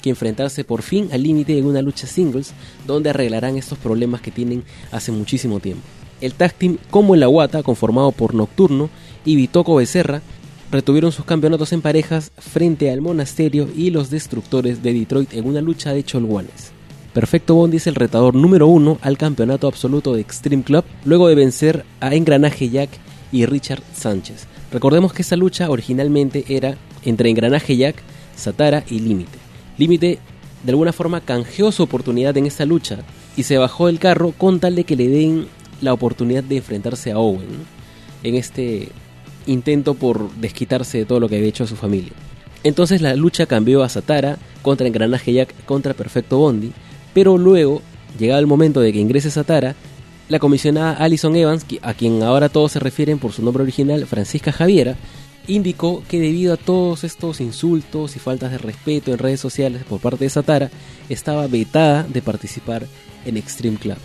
que 0.01 0.12
enfrentarse 0.12 0.63
por 0.63 0.84
fin 0.84 1.10
al 1.12 1.24
Límite 1.24 1.58
en 1.58 1.65
una 1.65 1.81
lucha 1.81 2.08
singles 2.08 2.53
donde 2.86 3.10
arreglarán 3.10 3.58
estos 3.58 3.77
problemas 3.77 4.22
que 4.22 4.31
tienen 4.31 4.63
hace 4.91 5.12
muchísimo 5.12 5.60
tiempo. 5.60 5.84
El 6.22 6.36
tag 6.36 6.53
team 6.53 6.77
como 6.91 7.15
el 7.15 7.24
Aguata, 7.24 7.63
conformado 7.63 8.12
por 8.12 8.36
Nocturno 8.36 8.89
y 9.25 9.36
Bitoco 9.36 9.75
Becerra, 9.75 10.22
retuvieron 10.71 11.11
sus 11.11 11.25
campeonatos 11.25 11.73
en 11.73 11.81
parejas 11.81 12.31
frente 12.37 12.91
al 12.91 13.01
Monasterio 13.01 13.67
y 13.75 13.89
los 13.89 14.09
Destructores 14.09 14.81
de 14.81 14.93
Detroit 14.93 15.33
en 15.33 15.45
una 15.45 15.61
lucha 15.61 15.93
de 15.93 16.03
cholguanes. 16.03 16.71
Perfecto 17.13 17.55
Bondi 17.55 17.77
es 17.77 17.87
el 17.87 17.95
retador 17.95 18.35
número 18.35 18.67
uno 18.67 18.97
al 19.01 19.17
campeonato 19.17 19.67
absoluto 19.67 20.13
de 20.13 20.21
Extreme 20.21 20.63
Club 20.63 20.85
luego 21.03 21.27
de 21.27 21.35
vencer 21.35 21.85
a 21.99 22.15
Engranaje 22.15 22.69
Jack 22.69 22.89
y 23.33 23.45
Richard 23.45 23.83
Sánchez. 23.93 24.47
Recordemos 24.71 25.11
que 25.11 25.23
esa 25.23 25.35
lucha 25.35 25.69
originalmente 25.69 26.45
era 26.47 26.77
entre 27.03 27.29
Engranaje 27.29 27.75
Jack, 27.75 27.97
Satara 28.37 28.85
y 28.89 28.99
Límite. 28.99 29.37
Límite 29.77 30.19
de 30.63 30.71
alguna 30.71 30.93
forma 30.93 31.19
canjeó 31.19 31.73
su 31.73 31.83
oportunidad 31.83 32.37
en 32.37 32.45
esta 32.45 32.65
lucha 32.65 32.99
y 33.35 33.43
se 33.43 33.57
bajó 33.57 33.87
del 33.87 33.99
carro 33.99 34.33
con 34.37 34.61
tal 34.61 34.75
de 34.75 34.85
que 34.85 34.95
le 34.95 35.09
den 35.09 35.47
la 35.81 35.91
oportunidad 35.91 36.43
de 36.43 36.57
enfrentarse 36.57 37.11
a 37.11 37.17
Owen 37.17 37.65
en 38.23 38.35
este 38.35 38.89
intento 39.45 39.93
por 39.93 40.31
desquitarse 40.36 41.00
de 41.00 41.05
todo 41.05 41.19
lo 41.19 41.29
que 41.29 41.38
había 41.38 41.50
hecho 41.50 41.63
a 41.63 41.67
su 41.67 41.75
familia. 41.75 42.12
Entonces 42.63 43.01
la 43.01 43.15
lucha 43.15 43.45
cambió 43.45 43.83
a 43.83 43.89
Satara 43.89 44.38
contra 44.62 44.88
Engranaje 44.88 45.33
Jack 45.33 45.65
contra 45.65 45.93
Perfecto 45.93 46.38
Bondi, 46.38 46.71
pero 47.13 47.38
luego, 47.38 47.81
llegado 48.19 48.39
el 48.39 48.48
momento 48.48 48.81
de 48.81 48.93
que 48.93 49.00
ingrese 49.00 49.31
Satara, 49.31 49.75
la 50.29 50.39
comisionada 50.39 50.93
Alison 50.93 51.36
Evans, 51.36 51.65
a 51.81 51.93
quien 51.93 52.24
ahora 52.24 52.50
todos 52.50 52.71
se 52.71 52.79
refieren 52.79 53.19
por 53.19 53.33
su 53.33 53.43
nombre 53.43 53.63
original, 53.63 54.05
Francisca 54.05 54.51
Javiera, 54.51 54.95
indicó 55.48 56.03
que 56.07 56.19
debido 56.19 56.53
a 56.53 56.57
todos 56.57 57.03
estos 57.03 57.41
insultos 57.41 58.15
y 58.15 58.19
faltas 58.19 58.51
de 58.51 58.57
respeto 58.57 59.12
en 59.12 59.17
redes 59.17 59.39
sociales 59.39 59.83
por 59.83 60.00
parte 60.00 60.24
de 60.24 60.29
Satara, 60.29 60.71
estaba 61.10 61.48
vetada 61.48 62.03
de 62.03 62.21
participar 62.21 62.86
en 63.25 63.38
Extreme 63.38 63.77
Club. 63.77 63.98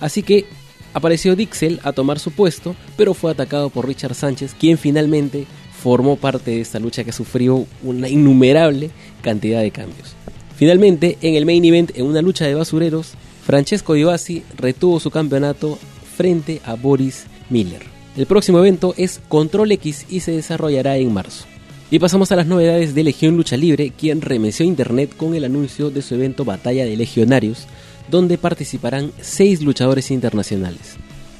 Así 0.00 0.22
que 0.22 0.46
Apareció 0.94 1.36
Dixel 1.36 1.80
a 1.82 1.92
tomar 1.92 2.18
su 2.18 2.30
puesto, 2.30 2.74
pero 2.96 3.14
fue 3.14 3.30
atacado 3.30 3.70
por 3.70 3.86
Richard 3.86 4.14
Sánchez, 4.14 4.54
quien 4.58 4.78
finalmente 4.78 5.46
formó 5.80 6.16
parte 6.16 6.50
de 6.50 6.60
esta 6.60 6.78
lucha 6.78 7.04
que 7.04 7.12
sufrió 7.12 7.66
una 7.82 8.08
innumerable 8.08 8.90
cantidad 9.22 9.60
de 9.60 9.70
cambios. 9.70 10.14
Finalmente, 10.56 11.18
en 11.20 11.34
el 11.34 11.46
main 11.46 11.64
event, 11.64 11.96
en 11.96 12.06
una 12.06 12.22
lucha 12.22 12.46
de 12.46 12.54
basureros, 12.54 13.12
Francesco 13.44 13.94
Di 13.94 14.42
retuvo 14.56 14.98
su 14.98 15.10
campeonato 15.10 15.78
frente 16.16 16.60
a 16.64 16.74
Boris 16.74 17.26
Miller. 17.48 17.82
El 18.16 18.26
próximo 18.26 18.58
evento 18.58 18.92
es 18.96 19.20
Control 19.28 19.70
X 19.72 20.06
y 20.08 20.20
se 20.20 20.32
desarrollará 20.32 20.96
en 20.96 21.12
marzo. 21.12 21.44
Y 21.90 22.00
pasamos 22.00 22.32
a 22.32 22.36
las 22.36 22.46
novedades 22.46 22.94
de 22.94 23.04
Legión 23.04 23.36
Lucha 23.36 23.56
Libre, 23.56 23.92
quien 23.96 24.20
remeció 24.20 24.66
internet 24.66 25.16
con 25.16 25.34
el 25.34 25.44
anuncio 25.44 25.90
de 25.90 26.02
su 26.02 26.16
evento 26.16 26.44
Batalla 26.44 26.84
de 26.84 26.96
Legionarios, 26.96 27.66
donde 28.10 28.38
participarán 28.38 29.12
seis 29.20 29.62
luchadores 29.62 30.10
internacionales. 30.10 30.96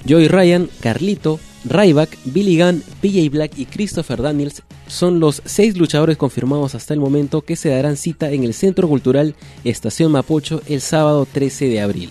Joey 0.09 0.29
Ryan, 0.29 0.69
Carlito, 0.81 1.41
Ryback, 1.65 2.17
Billy 2.25 2.59
Gunn, 2.59 2.83
PJ 3.01 3.29
Black 3.31 3.59
y 3.59 3.67
Christopher 3.67 4.23
Daniels 4.23 4.63
son 4.87 5.21
los 5.21 5.43
seis 5.45 5.77
luchadores 5.77 6.17
confirmados 6.17 6.75
hasta 6.75 6.95
el 6.95 7.01
momento 7.01 7.43
que 7.43 7.57
se 7.57 7.71
darán 7.71 7.97
cita 7.97 8.31
en 8.31 8.45
el 8.45 8.55
Centro 8.55 8.89
Cultural 8.89 9.35
Estación 9.65 10.13
Mapocho 10.13 10.63
el 10.67 10.81
sábado 10.81 11.27
13 11.31 11.69
de 11.69 11.81
abril. 11.81 12.11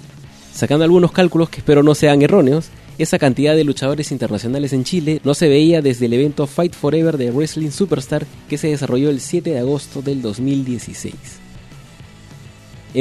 Sacando 0.53 0.83
algunos 0.83 1.11
cálculos 1.11 1.49
que 1.49 1.59
espero 1.59 1.81
no 1.81 1.95
sean 1.95 2.21
erróneos, 2.21 2.69
esa 2.97 3.19
cantidad 3.19 3.55
de 3.55 3.63
luchadores 3.63 4.11
internacionales 4.11 4.73
en 4.73 4.83
Chile 4.83 5.21
no 5.23 5.33
se 5.33 5.47
veía 5.47 5.81
desde 5.81 6.07
el 6.07 6.13
evento 6.13 6.47
Fight 6.47 6.73
Forever 6.73 7.17
de 7.17 7.31
Wrestling 7.31 7.69
Superstar 7.69 8.25
que 8.49 8.57
se 8.57 8.69
desarrolló 8.69 9.09
el 9.09 9.21
7 9.21 9.51
de 9.51 9.59
agosto 9.59 10.01
del 10.01 10.21
2016 10.21 11.46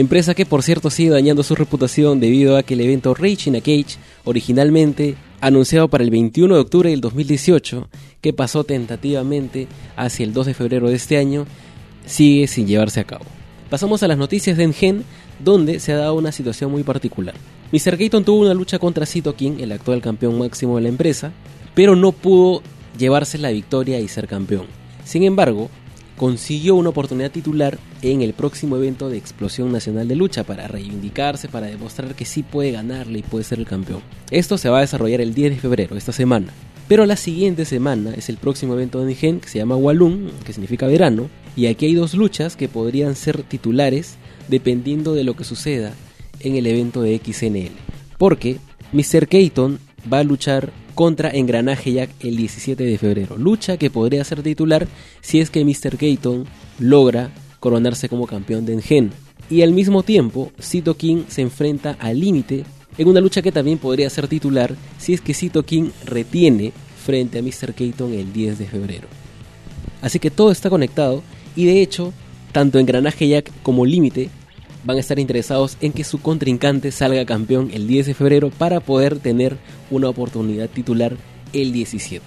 empresa 0.01 0.35
que 0.35 0.47
por 0.47 0.63
cierto 0.63 0.91
sigue 0.91 1.11
dañando 1.11 1.43
su 1.43 1.55
reputación 1.55 2.21
debido 2.21 2.57
a 2.57 2.63
que 2.63 2.75
el 2.75 2.83
evento 2.83 3.15
Rage 3.15 3.49
in 3.49 3.57
a 3.57 3.61
Cage, 3.61 3.97
originalmente 4.25 5.17
anunciado 5.41 5.89
para 5.89 6.05
el 6.05 6.11
21 6.11 6.55
de 6.55 6.61
octubre 6.61 6.91
del 6.91 7.01
2018, 7.01 7.89
que 8.21 8.33
pasó 8.33 8.65
tentativamente 8.65 9.69
hacia 9.97 10.25
el 10.25 10.33
2 10.33 10.47
de 10.47 10.55
febrero 10.55 10.89
de 10.89 10.97
este 10.97 11.17
año, 11.17 11.47
sigue 12.05 12.47
sin 12.47 12.67
llevarse 12.67 13.01
a 13.01 13.05
cabo. 13.05 13.25
Pasamos 13.71 14.03
a 14.03 14.09
las 14.09 14.19
noticias 14.19 14.57
de 14.57 14.65
Engen, 14.65 15.05
donde 15.39 15.81
se 15.81 15.93
ha 15.93 15.97
dado 15.97 16.15
una 16.15 16.33
situación 16.33 16.71
muy 16.71 16.83
particular. 16.83 17.35
Mr. 17.73 17.97
Keaton 17.97 18.25
tuvo 18.25 18.43
una 18.43 18.55
lucha 18.55 18.79
contra 18.79 19.07
Cito 19.07 19.35
King, 19.35 19.59
el 19.61 19.73
actual 19.73 20.01
campeón 20.01 20.39
máximo 20.39 20.77
de 20.77 20.83
la 20.83 20.89
empresa, 20.89 21.33
pero 21.75 21.97
no 21.97 22.13
pudo 22.13 22.63
llevarse 22.99 23.39
la 23.39 23.51
victoria 23.51 23.99
y 23.99 24.09
ser 24.09 24.29
campeón. 24.29 24.67
Sin 25.05 25.23
embargo, 25.23 25.69
consiguió 26.17 26.75
una 26.75 26.91
oportunidad 26.91 27.31
titular 27.31 27.79
en 28.03 28.23
el 28.23 28.33
próximo 28.33 28.77
evento 28.77 29.09
de 29.09 29.19
Explosión 29.19 29.71
Nacional 29.71 30.09
de 30.09 30.17
Lucha 30.17 30.45
para 30.45 30.69
reivindicarse, 30.69 31.49
para 31.49 31.67
demostrar 31.67 32.15
que 32.15 32.25
sí 32.25 32.43
puede 32.43 32.73
ganarle 32.73 33.19
y 33.21 33.23
puede 33.23 33.45
ser 33.45 33.59
el 33.59 33.67
campeón. 33.67 34.01
Esto 34.31 34.59
se 34.59 34.69
va 34.69 34.79
a 34.79 34.83
desarrollar 34.83 35.21
el 35.21 35.35
10 35.35 35.55
de 35.55 35.61
febrero, 35.61 35.97
esta 35.97 36.13
semana. 36.13 36.49
Pero 36.89 37.05
la 37.05 37.17
siguiente 37.17 37.65
semana 37.65 38.15
es 38.15 38.29
el 38.29 38.37
próximo 38.37 38.75
evento 38.75 39.05
de 39.05 39.13
Ingen 39.13 39.41
que 39.41 39.49
se 39.49 39.59
llama 39.59 39.77
Walloon, 39.77 40.31
que 40.45 40.53
significa 40.53 40.87
verano, 40.87 41.29
y 41.57 41.67
aquí 41.67 41.87
hay 41.87 41.95
dos 41.95 42.15
luchas 42.15 42.57
que 42.57 42.69
podrían 42.69 43.17
ser 43.17 43.43
titulares 43.43 44.17
dependiendo 44.49 45.15
de 45.15 45.25
lo 45.25 45.35
que 45.35 45.45
suceda 45.45 45.93
en 46.41 46.55
el 46.55 46.67
evento 46.67 47.03
de 47.03 47.21
XNL. 47.25 47.73
Porque 48.19 48.59
Mr. 48.93 49.27
Keaton 49.27 49.81
va 50.13 50.21
a 50.21 50.25
luchar 50.25 50.73
contra 50.97 51.29
Engranaje 51.31 51.93
Jack 51.93 52.11
el 52.21 52.39
17 52.39 52.83
de 52.83 52.97
febrero. 52.97 53.37
Lucha 53.37 53.77
que 53.77 53.91
podría 53.91 54.25
ser 54.25 54.43
titular 54.43 54.89
si 55.21 55.41
es 55.41 55.51
que 55.51 55.63
Mr. 55.63 55.99
Keaton 55.99 56.47
logra 56.79 57.31
coronarse 57.61 58.09
como 58.09 58.27
campeón 58.27 58.65
de 58.65 58.73
Engen. 58.73 59.13
Y 59.51 59.61
al 59.61 59.73
mismo 59.73 60.03
tiempo, 60.03 60.53
Cito 60.59 60.97
King 60.97 61.25
se 61.29 61.43
enfrenta 61.43 61.99
al 62.01 62.19
límite 62.19 62.65
en 62.97 63.09
una 63.09 63.21
lucha 63.21 63.43
que 63.43 63.53
también 63.53 63.77
podría 63.77 64.09
ser 64.09 64.27
titular 64.27 64.75
si 64.99 65.13
es 65.13 65.21
que 65.21 65.35
Cito 65.35 65.65
King 65.65 65.91
retiene 66.07 66.73
frente 67.05 67.39
a 67.39 67.43
Mr. 67.43 67.75
Keaton 67.75 68.15
el 68.15 68.33
10 68.33 68.59
de 68.59 68.67
febrero. 68.67 69.09
Así 70.01 70.19
que 70.19 70.31
todo 70.31 70.51
está 70.51 70.71
conectado 70.71 71.23
y 71.55 71.67
de 71.67 71.83
hecho, 71.83 72.15
tanto 72.53 72.79
Engranaje 72.79 73.29
Jack 73.29 73.53
como 73.63 73.85
Límite 73.85 74.31
van 74.87 74.97
a 74.97 75.01
estar 75.01 75.19
interesados 75.19 75.77
en 75.81 75.93
que 75.93 76.05
su 76.05 76.23
contrincante 76.23 76.93
salga 76.93 77.27
campeón 77.27 77.71
el 77.75 77.87
10 77.87 78.07
de 78.07 78.15
febrero 78.15 78.51
para 78.51 78.81
poder 78.81 79.19
tener 79.19 79.59
una 79.91 80.09
oportunidad 80.09 80.71
titular 80.71 81.17
el 81.53 81.73
17. 81.73 82.25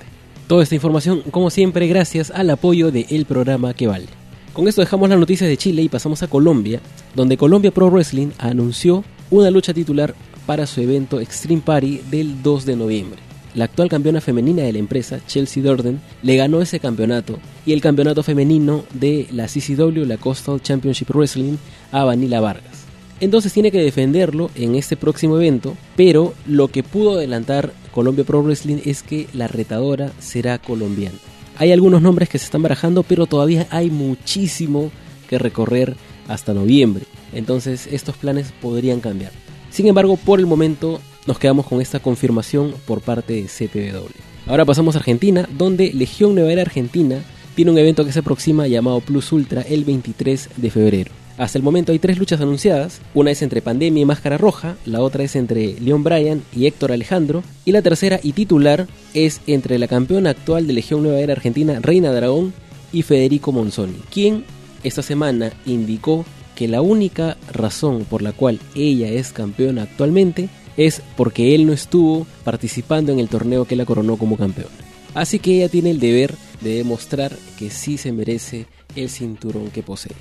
Toda 0.47 0.63
esta 0.63 0.75
información, 0.75 1.23
como 1.31 1.49
siempre, 1.49 1.87
gracias 1.87 2.31
al 2.31 2.49
apoyo 2.49 2.91
de 2.91 3.05
el 3.09 3.25
programa 3.25 3.73
que 3.73 3.87
vale. 3.87 4.07
Con 4.53 4.67
esto 4.67 4.81
dejamos 4.81 5.09
las 5.09 5.19
noticias 5.19 5.49
de 5.49 5.57
Chile 5.57 5.83
y 5.83 5.89
pasamos 5.89 6.21
a 6.21 6.27
Colombia, 6.27 6.81
donde 7.15 7.37
Colombia 7.37 7.71
Pro 7.71 7.89
Wrestling 7.89 8.31
anunció 8.39 9.03
una 9.31 9.51
lucha 9.51 9.73
titular 9.73 10.13
para 10.45 10.65
su 10.65 10.81
evento 10.81 11.19
Extreme 11.19 11.61
Party 11.61 12.01
del 12.09 12.41
2 12.41 12.65
de 12.65 12.75
noviembre. 12.75 13.28
La 13.55 13.65
actual 13.65 13.89
campeona 13.89 14.21
femenina 14.21 14.63
de 14.63 14.73
la 14.73 14.79
empresa, 14.79 15.19
Chelsea 15.27 15.63
Durden, 15.63 15.99
le 16.21 16.35
ganó 16.35 16.61
ese 16.61 16.79
campeonato 16.79 17.39
y 17.65 17.73
el 17.73 17.81
campeonato 17.81 18.21
femenino 18.21 18.83
de 18.93 19.27
la 19.31 19.47
CCW, 19.47 20.05
la 20.05 20.17
Coastal 20.17 20.61
Championship 20.61 21.09
Wrestling, 21.09 21.57
a 21.91 22.03
Vanilla 22.03 22.41
Vargas. 22.41 22.85
Entonces 23.19 23.51
tiene 23.51 23.71
que 23.71 23.81
defenderlo 23.81 24.49
en 24.55 24.75
este 24.75 24.95
próximo 24.95 25.37
evento, 25.37 25.75
pero 25.95 26.33
lo 26.45 26.69
que 26.69 26.83
pudo 26.83 27.17
adelantar 27.17 27.73
Colombia 27.93 28.23
Pro 28.23 28.41
Wrestling 28.43 28.77
es 28.85 29.03
que 29.03 29.27
la 29.33 29.47
retadora 29.47 30.11
será 30.19 30.57
colombiana. 30.59 31.17
Hay 31.57 31.73
algunos 31.73 32.01
nombres 32.01 32.29
que 32.29 32.37
se 32.37 32.45
están 32.45 32.61
barajando, 32.61 33.03
pero 33.03 33.25
todavía 33.25 33.67
hay 33.71 33.89
muchísimo 33.89 34.91
que 35.27 35.37
recorrer 35.37 35.95
hasta 36.29 36.53
noviembre. 36.53 37.05
Entonces 37.33 37.87
estos 37.91 38.15
planes 38.15 38.53
podrían 38.61 39.01
cambiar. 39.01 39.31
Sin 39.69 39.87
embargo, 39.87 40.15
por 40.15 40.39
el 40.39 40.45
momento 40.45 41.01
nos 41.25 41.39
quedamos 41.39 41.65
con 41.65 41.81
esta 41.81 41.99
confirmación 41.99 42.73
por 42.85 43.01
parte 43.01 43.33
de 43.33 43.43
CPW. 43.43 44.07
Ahora 44.47 44.65
pasamos 44.65 44.95
a 44.95 44.99
Argentina, 44.99 45.47
donde 45.57 45.93
Legión 45.93 46.35
Nueva 46.35 46.51
Era 46.51 46.61
Argentina 46.61 47.23
tiene 47.55 47.71
un 47.71 47.77
evento 47.77 48.05
que 48.05 48.11
se 48.11 48.19
aproxima 48.19 48.67
llamado 48.67 49.01
Plus 49.01 49.31
Ultra 49.31 49.61
el 49.61 49.83
23 49.83 50.49
de 50.57 50.69
febrero. 50.69 51.11
Hasta 51.37 51.57
el 51.57 51.63
momento 51.63 51.91
hay 51.91 51.99
tres 51.99 52.17
luchas 52.17 52.41
anunciadas, 52.41 52.99
una 53.13 53.31
es 53.31 53.41
entre 53.41 53.61
Pandemia 53.61 54.01
y 54.01 54.05
Máscara 54.05 54.37
Roja, 54.37 54.75
la 54.85 55.01
otra 55.01 55.23
es 55.23 55.35
entre 55.35 55.79
Leon 55.79 56.03
Bryan 56.03 56.43
y 56.53 56.65
Héctor 56.65 56.91
Alejandro, 56.91 57.43
y 57.63 57.71
la 57.71 57.81
tercera 57.81 58.19
y 58.21 58.33
titular 58.33 58.87
es 59.13 59.39
entre 59.47 59.79
la 59.79 59.87
campeona 59.87 60.31
actual 60.31 60.67
de 60.67 60.73
Legión 60.73 61.03
Nueva 61.03 61.19
Era 61.19 61.33
Argentina, 61.33 61.79
Reina 61.81 62.11
Dragón, 62.11 62.53
y 62.91 63.03
Federico 63.03 63.51
Monzoni, 63.51 63.97
quien 64.11 64.43
esta 64.83 65.01
semana 65.01 65.53
indicó 65.65 66.25
que 66.55 66.67
la 66.67 66.81
única 66.81 67.37
razón 67.51 68.05
por 68.09 68.21
la 68.21 68.33
cual 68.33 68.59
ella 68.75 69.07
es 69.07 69.31
campeona 69.31 69.83
actualmente 69.83 70.49
es 70.79 71.01
porque 71.17 71.53
él 71.55 71.67
no 71.67 71.73
estuvo 71.73 72.25
participando 72.45 73.11
en 73.11 73.19
el 73.19 73.27
torneo 73.27 73.65
que 73.65 73.75
la 73.75 73.83
coronó 73.83 74.15
como 74.15 74.37
campeona. 74.37 74.69
Así 75.13 75.37
que 75.39 75.57
ella 75.57 75.67
tiene 75.67 75.91
el 75.91 75.99
deber 75.99 76.33
de 76.61 76.75
demostrar 76.75 77.35
que 77.57 77.69
sí 77.69 77.97
se 77.97 78.13
merece 78.13 78.65
el 78.95 79.09
cinturón 79.09 79.71
que 79.71 79.83
posee. 79.83 80.15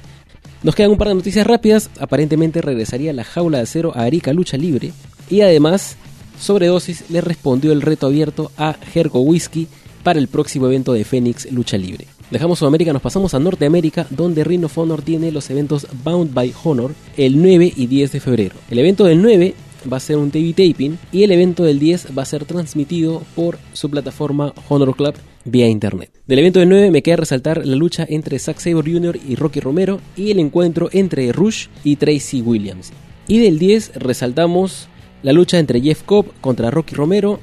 Nos 0.64 0.74
quedan 0.74 0.90
un 0.90 0.98
par 0.98 1.08
de 1.08 1.14
noticias 1.14 1.46
rápidas. 1.46 1.90
Aparentemente 2.00 2.60
regresaría 2.60 3.12
la 3.12 3.22
jaula 3.22 3.58
de 3.58 3.64
acero 3.64 3.92
a 3.94 4.02
Arica 4.02 4.32
Lucha 4.32 4.56
Libre. 4.56 4.92
Y 5.30 5.42
además, 5.42 5.96
Sobredosis 6.40 7.04
le 7.08 7.20
respondió 7.20 7.70
el 7.70 7.80
reto 7.80 8.08
abierto 8.08 8.50
a 8.56 8.76
Hergo 8.92 9.20
Whisky 9.20 9.68
para 10.02 10.18
el 10.18 10.26
próximo 10.26 10.66
evento 10.66 10.92
de 10.92 11.04
Phoenix 11.04 11.52
Lucha 11.52 11.78
Libre. 11.78 12.08
Dejamos 12.32 12.58
Sudamérica, 12.58 12.92
nos 12.92 13.00
pasamos 13.00 13.32
a 13.32 13.38
Norteamérica, 13.38 14.08
donde 14.10 14.42
Ring 14.42 14.64
of 14.64 14.76
Honor 14.76 15.02
tiene 15.02 15.30
los 15.30 15.48
eventos 15.50 15.86
Bound 16.02 16.34
by 16.34 16.52
Honor 16.64 16.94
el 17.16 17.40
9 17.40 17.72
y 17.76 17.86
10 17.86 18.12
de 18.12 18.20
febrero. 18.20 18.56
El 18.68 18.80
evento 18.80 19.04
del 19.04 19.22
9 19.22 19.54
va 19.90 19.97
a 19.97 20.00
ser 20.00 20.16
un 20.16 20.30
TV 20.30 20.52
taping 20.52 20.99
y 21.12 21.23
el 21.23 21.33
evento 21.33 21.64
del 21.64 21.78
10 21.78 22.16
va 22.16 22.23
a 22.23 22.26
ser 22.26 22.45
transmitido 22.45 23.23
por 23.35 23.59
su 23.73 23.90
plataforma 23.90 24.52
Honor 24.68 24.95
Club 24.97 25.14
vía 25.45 25.68
internet. 25.68 26.11
Del 26.26 26.40
evento 26.40 26.61
del 26.61 26.68
9 26.68 26.90
me 26.90 27.02
queda 27.02 27.16
resaltar 27.16 27.66
la 27.66 27.76
lucha 27.76 28.07
entre 28.09 28.38
Zack 28.38 28.59
Sabre 28.59 28.92
Jr. 28.92 29.18
y 29.26 29.35
Rocky 29.35 29.61
Romero 29.61 30.00
y 30.16 30.30
el 30.30 30.38
encuentro 30.38 30.88
entre 30.92 31.33
Rush 31.33 31.68
y 31.85 31.97
Tracy 31.97 32.42
Williams. 32.42 32.92
Y 33.26 33.38
del 33.38 33.59
10 33.59 33.92
resaltamos 33.97 34.88
la 35.23 35.33
lucha 35.33 35.59
entre 35.59 35.80
Jeff 35.80 36.02
Cobb 36.02 36.33
contra 36.40 36.71
Rocky 36.71 36.95
Romero, 36.95 37.40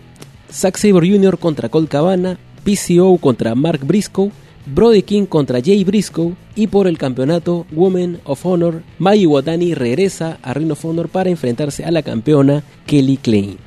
Zack 0.52 0.78
Sabre 0.78 1.10
Jr. 1.10 1.38
contra 1.38 1.70
Colt 1.70 1.90
Cabana, 1.90 2.38
PCO 2.64 3.18
contra 3.18 3.56
Mark 3.56 3.86
Briscoe, 3.86 4.32
Brody 4.67 5.03
King 5.03 5.25
contra 5.27 5.62
Jay 5.62 5.84
Briscoe 5.84 6.34
y 6.55 6.67
por 6.67 6.88
el 6.88 6.98
campeonato 6.98 7.67
Women 7.72 8.19
of 8.24 8.43
Honor, 8.45 8.81
Mai 8.98 9.25
Watani 9.27 9.75
regresa 9.75 10.39
a 10.41 10.53
Ring 10.55 10.72
of 10.72 10.84
Honor 10.84 11.07
para 11.10 11.29
enfrentarse 11.29 11.86
a 11.86 11.91
la 11.91 12.01
campeona 12.01 12.63
Kelly 12.88 13.17
Klein. 13.17 13.57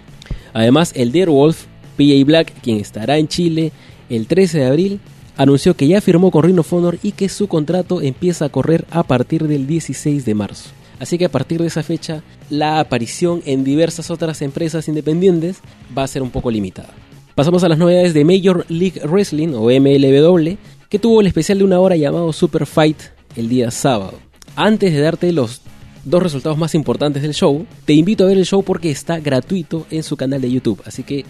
Además, 0.52 0.92
el 0.96 1.12
Wolf, 1.26 1.66
PJ 1.96 2.24
Black, 2.24 2.52
quien 2.62 2.78
estará 2.78 3.18
en 3.18 3.28
Chile 3.28 3.70
el 4.10 4.26
13 4.26 4.58
de 4.58 4.66
abril, 4.66 5.00
anunció 5.36 5.76
que 5.76 5.86
ya 5.86 6.00
firmó 6.00 6.32
con 6.32 6.42
Ring 6.42 6.58
of 6.58 6.72
Honor 6.72 6.98
y 7.02 7.12
que 7.12 7.28
su 7.28 7.46
contrato 7.46 8.02
empieza 8.02 8.46
a 8.46 8.48
correr 8.48 8.84
a 8.90 9.04
partir 9.04 9.46
del 9.46 9.68
16 9.68 10.24
de 10.24 10.34
marzo. 10.34 10.70
Así 10.98 11.16
que 11.16 11.26
a 11.26 11.30
partir 11.30 11.60
de 11.60 11.68
esa 11.68 11.84
fecha, 11.84 12.24
la 12.50 12.80
aparición 12.80 13.40
en 13.46 13.62
diversas 13.62 14.10
otras 14.10 14.42
empresas 14.42 14.88
independientes 14.88 15.60
va 15.96 16.02
a 16.02 16.08
ser 16.08 16.22
un 16.22 16.30
poco 16.30 16.50
limitada. 16.50 16.92
Pasamos 17.36 17.62
a 17.62 17.68
las 17.68 17.78
novedades 17.78 18.14
de 18.14 18.24
Major 18.24 18.66
League 18.68 19.00
Wrestling 19.06 19.50
o 19.54 19.70
MLW, 19.70 20.56
que 20.88 20.98
tuvo 20.98 21.20
el 21.20 21.26
especial 21.26 21.58
de 21.58 21.64
una 21.64 21.80
hora 21.80 21.96
llamado 21.96 22.32
Super 22.32 22.64
Fight 22.64 22.98
el 23.36 23.48
día 23.48 23.70
sábado. 23.70 24.14
Antes 24.56 24.92
de 24.92 25.00
darte 25.00 25.32
los 25.32 25.60
dos 26.04 26.22
resultados 26.22 26.56
más 26.56 26.74
importantes 26.74 27.22
del 27.22 27.34
show, 27.34 27.66
te 27.84 27.92
invito 27.92 28.24
a 28.24 28.28
ver 28.28 28.38
el 28.38 28.46
show 28.46 28.62
porque 28.62 28.90
está 28.90 29.20
gratuito 29.20 29.86
en 29.90 30.02
su 30.02 30.16
canal 30.16 30.40
de 30.40 30.50
YouTube. 30.50 30.82
Así 30.86 31.02
que 31.02 31.26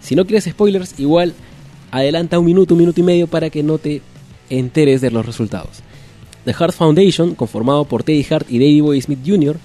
si 0.00 0.14
no 0.14 0.24
quieres 0.24 0.44
spoilers, 0.44 0.98
igual 0.98 1.34
adelanta 1.90 2.38
un 2.38 2.46
minuto, 2.46 2.74
un 2.74 2.80
minuto 2.80 3.00
y 3.00 3.04
medio 3.04 3.26
para 3.26 3.50
que 3.50 3.64
no 3.64 3.78
te 3.78 4.00
enteres 4.48 5.00
de 5.00 5.10
los 5.10 5.26
resultados. 5.26 5.82
The 6.44 6.54
Hart 6.56 6.74
Foundation, 6.74 7.34
conformado 7.34 7.84
por 7.84 8.04
Teddy 8.04 8.24
Hart 8.30 8.50
y 8.50 8.58
David 8.58 8.82
Boy 8.82 9.00
Smith 9.00 9.20
Jr., 9.26 9.56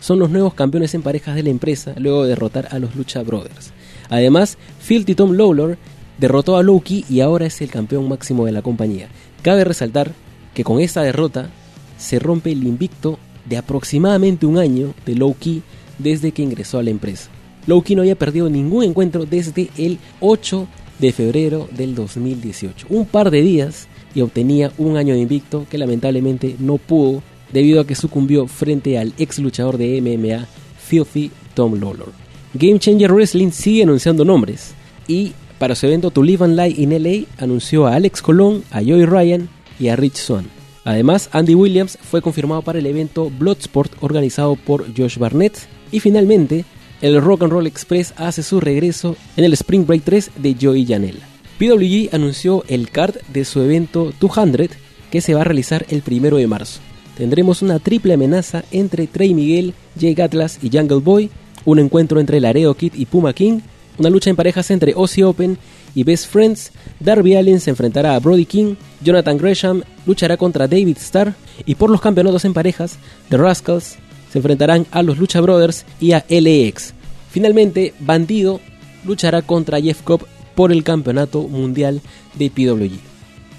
son 0.00 0.18
los 0.18 0.30
nuevos 0.30 0.54
campeones 0.54 0.94
en 0.94 1.02
parejas 1.02 1.34
de 1.34 1.42
la 1.42 1.50
empresa 1.50 1.94
luego 1.98 2.22
de 2.22 2.30
derrotar 2.30 2.68
a 2.70 2.78
los 2.78 2.96
Lucha 2.96 3.22
Brothers. 3.22 3.72
Además, 4.08 4.58
Phil 4.86 5.04
y 5.06 5.14
Tom 5.14 5.32
Lawlor 5.32 5.78
derrotó 6.18 6.56
a 6.56 6.62
Loki 6.62 7.04
y 7.08 7.20
ahora 7.20 7.46
es 7.46 7.60
el 7.60 7.70
campeón 7.70 8.08
máximo 8.08 8.46
de 8.46 8.52
la 8.52 8.62
compañía. 8.62 9.08
Cabe 9.42 9.64
resaltar 9.64 10.12
que 10.54 10.64
con 10.64 10.80
esta 10.80 11.02
derrota 11.02 11.50
se 11.98 12.18
rompe 12.18 12.52
el 12.52 12.66
invicto 12.66 13.18
de 13.44 13.56
aproximadamente 13.56 14.46
un 14.46 14.58
año 14.58 14.94
de 15.04 15.14
Loki 15.14 15.62
desde 15.98 16.32
que 16.32 16.42
ingresó 16.42 16.78
a 16.78 16.82
la 16.82 16.90
empresa. 16.90 17.30
Loki 17.66 17.94
no 17.94 18.02
había 18.02 18.16
perdido 18.16 18.48
ningún 18.48 18.84
encuentro 18.84 19.24
desde 19.24 19.70
el 19.76 19.98
8 20.20 20.66
de 20.98 21.12
febrero 21.12 21.68
del 21.72 21.94
2018. 21.94 22.86
Un 22.90 23.06
par 23.06 23.30
de 23.30 23.42
días 23.42 23.88
y 24.14 24.20
obtenía 24.20 24.72
un 24.78 24.96
año 24.96 25.14
de 25.14 25.20
invicto 25.20 25.66
que 25.70 25.78
lamentablemente 25.78 26.56
no 26.58 26.78
pudo 26.78 27.22
debido 27.52 27.80
a 27.80 27.86
que 27.86 27.94
sucumbió 27.94 28.46
frente 28.46 28.98
al 28.98 29.12
ex 29.18 29.38
luchador 29.38 29.78
de 29.78 30.00
MMA 30.00 30.46
Filthy 30.78 31.30
Tom 31.54 31.74
Lawlor. 31.80 32.12
Game 32.54 32.78
Changer 32.78 33.12
Wrestling 33.12 33.50
sigue 33.50 33.82
anunciando 33.82 34.24
nombres 34.24 34.74
y 35.08 35.32
para 35.64 35.74
su 35.74 35.86
evento 35.86 36.10
To 36.10 36.22
Live 36.22 36.44
and 36.44 36.60
Lie 36.60 36.74
in 36.76 36.90
LA 37.02 37.26
anunció 37.42 37.86
a 37.86 37.94
Alex 37.94 38.20
Colón, 38.20 38.64
a 38.70 38.82
Joey 38.82 39.06
Ryan 39.06 39.48
y 39.80 39.88
a 39.88 39.96
Rich 39.96 40.16
Swan. 40.16 40.44
Además, 40.84 41.30
Andy 41.32 41.54
Williams 41.54 41.96
fue 42.02 42.20
confirmado 42.20 42.60
para 42.60 42.80
el 42.80 42.84
evento 42.84 43.30
Bloodsport 43.30 43.90
organizado 44.02 44.56
por 44.56 44.94
Josh 44.94 45.16
Barnett. 45.16 45.56
Y 45.90 46.00
finalmente, 46.00 46.66
el 47.00 47.18
Rock 47.22 47.44
and 47.44 47.52
Roll 47.52 47.66
Express 47.66 48.12
hace 48.18 48.42
su 48.42 48.60
regreso 48.60 49.16
en 49.38 49.44
el 49.44 49.54
Spring 49.54 49.86
Break 49.86 50.02
3 50.04 50.32
de 50.36 50.54
Joey 50.60 50.84
Janela. 50.84 51.26
PWG 51.58 52.14
anunció 52.14 52.62
el 52.68 52.90
card 52.90 53.14
de 53.32 53.46
su 53.46 53.62
evento 53.62 54.12
200 54.20 54.68
que 55.10 55.22
se 55.22 55.32
va 55.32 55.40
a 55.40 55.44
realizar 55.44 55.86
el 55.88 56.02
1 56.06 56.36
de 56.36 56.46
marzo. 56.46 56.80
Tendremos 57.16 57.62
una 57.62 57.78
triple 57.78 58.12
amenaza 58.12 58.64
entre 58.70 59.06
Trey 59.06 59.32
Miguel, 59.32 59.72
Jake 59.96 60.22
Atlas 60.22 60.58
y 60.60 60.68
Jungle 60.68 60.98
Boy, 60.98 61.30
un 61.64 61.78
encuentro 61.78 62.20
entre 62.20 62.38
Laredo 62.38 62.74
Kid 62.74 62.92
y 62.96 63.06
Puma 63.06 63.32
King, 63.32 63.60
una 63.98 64.10
lucha 64.10 64.30
en 64.30 64.36
parejas 64.36 64.70
entre 64.70 64.94
Ozzy 64.94 65.22
Open 65.22 65.58
y 65.94 66.04
Best 66.04 66.26
Friends, 66.26 66.72
Darby 67.00 67.36
Allin 67.36 67.60
se 67.60 67.70
enfrentará 67.70 68.14
a 68.14 68.20
Brody 68.20 68.46
King, 68.46 68.74
Jonathan 69.02 69.38
Gresham 69.38 69.82
luchará 70.06 70.36
contra 70.36 70.68
David 70.68 70.96
Starr 70.98 71.34
y 71.64 71.74
por 71.76 71.90
los 71.90 72.00
campeonatos 72.00 72.44
en 72.44 72.54
parejas, 72.54 72.98
The 73.28 73.36
Rascals 73.36 73.96
se 74.30 74.38
enfrentarán 74.38 74.86
a 74.90 75.02
los 75.02 75.18
Lucha 75.18 75.40
Brothers 75.40 75.84
y 76.00 76.12
a 76.12 76.24
LAX. 76.28 76.92
Finalmente, 77.30 77.94
Bandido 78.00 78.60
luchará 79.04 79.42
contra 79.42 79.80
Jeff 79.80 80.02
Cobb 80.02 80.26
por 80.54 80.72
el 80.72 80.82
campeonato 80.82 81.42
mundial 81.42 82.00
de 82.34 82.50
PWG. 82.50 82.98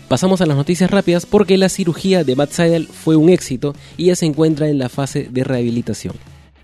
Pasamos 0.08 0.42
a 0.42 0.46
las 0.46 0.58
noticias 0.58 0.92
rápidas 0.92 1.26
porque 1.26 1.58
la 1.58 1.70
cirugía 1.70 2.24
de 2.24 2.36
Matt 2.36 2.52
Seidel 2.52 2.88
fue 2.88 3.16
un 3.16 3.30
éxito 3.30 3.74
y 3.98 4.06
ya 4.06 4.16
se 4.16 4.26
encuentra 4.26 4.68
en 4.70 4.78
la 4.78 4.90
fase 4.90 5.28
de 5.32 5.44
rehabilitación. 5.44 6.16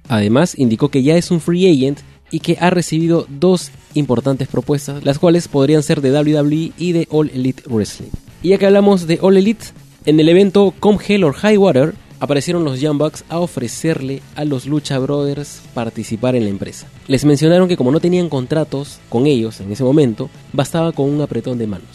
Además, 0.09 0.57
indicó 0.57 0.89
que 0.89 1.03
ya 1.03 1.15
es 1.15 1.31
un 1.31 1.39
free 1.39 1.67
agent 1.69 1.99
y 2.31 2.39
que 2.39 2.57
ha 2.59 2.69
recibido 2.69 3.27
dos 3.29 3.71
importantes 3.93 4.47
propuestas, 4.47 5.03
las 5.03 5.19
cuales 5.19 5.47
podrían 5.47 5.83
ser 5.83 6.01
de 6.01 6.11
WWE 6.11 6.71
y 6.77 6.91
de 6.93 7.07
All 7.11 7.29
Elite 7.33 7.63
Wrestling. 7.67 8.09
Y 8.41 8.49
ya 8.49 8.57
que 8.57 8.65
hablamos 8.65 9.05
de 9.05 9.19
All 9.21 9.37
Elite, 9.37 9.65
en 10.05 10.19
el 10.19 10.29
evento 10.29 10.73
Come 10.79 10.97
Hell 11.05 11.25
or 11.25 11.33
High 11.33 11.57
Water 11.57 11.93
aparecieron 12.19 12.63
los 12.63 12.79
Young 12.79 12.97
Bucks 12.97 13.25
a 13.29 13.39
ofrecerle 13.39 14.21
a 14.35 14.45
los 14.45 14.67
Lucha 14.67 14.99
Brothers 14.99 15.61
participar 15.73 16.35
en 16.35 16.43
la 16.43 16.49
empresa. 16.51 16.87
Les 17.07 17.25
mencionaron 17.25 17.67
que 17.67 17.77
como 17.77 17.91
no 17.91 17.99
tenían 17.99 18.29
contratos 18.29 18.99
con 19.09 19.25
ellos 19.25 19.59
en 19.59 19.71
ese 19.71 19.83
momento, 19.83 20.29
bastaba 20.53 20.91
con 20.91 21.09
un 21.09 21.21
apretón 21.21 21.57
de 21.57 21.67
manos. 21.67 21.87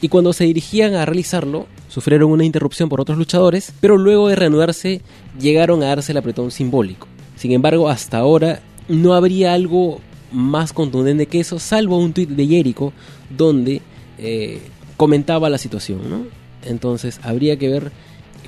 Y 0.00 0.08
cuando 0.08 0.32
se 0.32 0.44
dirigían 0.44 0.94
a 0.94 1.04
realizarlo, 1.04 1.66
sufrieron 1.88 2.30
una 2.30 2.44
interrupción 2.44 2.88
por 2.88 3.00
otros 3.00 3.18
luchadores, 3.18 3.72
pero 3.80 3.98
luego 3.98 4.28
de 4.28 4.36
reanudarse 4.36 5.00
llegaron 5.38 5.82
a 5.82 5.86
darse 5.86 6.12
el 6.12 6.18
apretón 6.18 6.50
simbólico. 6.50 7.08
Sin 7.36 7.50
embargo, 7.52 7.88
hasta 7.88 8.18
ahora 8.18 8.62
no 8.88 9.14
habría 9.14 9.54
algo 9.54 10.00
más 10.32 10.72
contundente 10.72 11.26
que 11.26 11.40
eso, 11.40 11.58
salvo 11.58 11.98
un 11.98 12.12
tweet 12.12 12.26
de 12.26 12.46
Jericho 12.46 12.92
donde 13.30 13.82
eh, 14.18 14.60
comentaba 14.96 15.50
la 15.50 15.58
situación, 15.58 16.00
¿no? 16.08 16.24
Entonces 16.64 17.20
habría 17.22 17.58
que 17.58 17.68
ver 17.68 17.92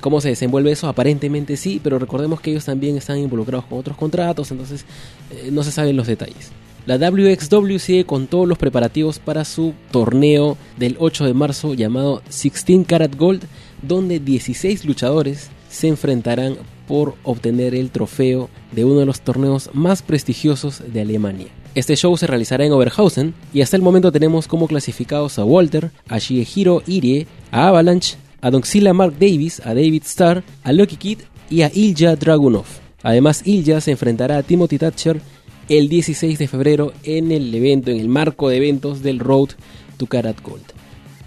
cómo 0.00 0.20
se 0.20 0.28
desenvuelve 0.28 0.72
eso. 0.72 0.88
Aparentemente 0.88 1.56
sí, 1.56 1.80
pero 1.82 1.98
recordemos 1.98 2.40
que 2.40 2.50
ellos 2.50 2.64
también 2.64 2.96
están 2.96 3.18
involucrados 3.18 3.66
con 3.66 3.78
otros 3.78 3.96
contratos, 3.96 4.50
entonces 4.50 4.84
eh, 5.30 5.50
no 5.50 5.62
se 5.62 5.72
saben 5.72 5.96
los 5.96 6.06
detalles. 6.06 6.52
La 6.86 6.98
WXW 6.98 7.78
sigue 7.78 8.04
con 8.04 8.26
todos 8.26 8.46
los 8.46 8.58
preparativos 8.58 9.18
para 9.18 9.46
su 9.46 9.72
torneo 9.90 10.58
del 10.76 10.96
8 10.98 11.24
de 11.24 11.32
marzo 11.32 11.72
llamado 11.72 12.20
16 12.26 12.86
Karat 12.86 13.16
Gold, 13.16 13.44
donde 13.80 14.20
16 14.20 14.84
luchadores 14.84 15.48
se 15.70 15.88
enfrentarán 15.88 16.58
por 16.86 17.14
obtener 17.22 17.74
el 17.74 17.90
trofeo 17.90 18.50
de 18.72 18.84
uno 18.84 19.00
de 19.00 19.06
los 19.06 19.20
torneos 19.20 19.70
más 19.72 20.02
prestigiosos 20.02 20.82
de 20.92 21.00
Alemania. 21.00 21.48
Este 21.74 21.96
show 21.96 22.16
se 22.16 22.26
realizará 22.26 22.64
en 22.64 22.72
Oberhausen 22.72 23.34
y 23.52 23.62
hasta 23.62 23.76
el 23.76 23.82
momento 23.82 24.12
tenemos 24.12 24.46
como 24.46 24.68
clasificados 24.68 25.38
a 25.38 25.44
Walter, 25.44 25.90
a 26.08 26.18
Shiehiro 26.18 26.82
Irie, 26.86 27.26
a 27.50 27.68
Avalanche, 27.68 28.16
a 28.40 28.50
Doxila 28.50 28.92
Mark 28.92 29.14
Davis, 29.18 29.60
a 29.64 29.74
David 29.74 30.02
Starr, 30.04 30.44
a 30.62 30.72
Lucky 30.72 30.96
Kid 30.96 31.18
y 31.50 31.62
a 31.62 31.70
Ilja 31.74 32.14
Dragunov. 32.14 32.66
Además, 33.02 33.42
Ilja 33.44 33.80
se 33.80 33.90
enfrentará 33.90 34.38
a 34.38 34.42
Timothy 34.42 34.78
Thatcher 34.78 35.20
el 35.68 35.88
16 35.88 36.38
de 36.38 36.46
febrero 36.48 36.92
en 37.02 37.32
el 37.32 37.54
evento, 37.54 37.90
en 37.90 37.98
el 37.98 38.08
marco 38.08 38.48
de 38.48 38.58
eventos 38.58 39.02
del 39.02 39.18
Road 39.18 39.50
to 39.96 40.06
Karat 40.06 40.40
Gold. 40.42 40.73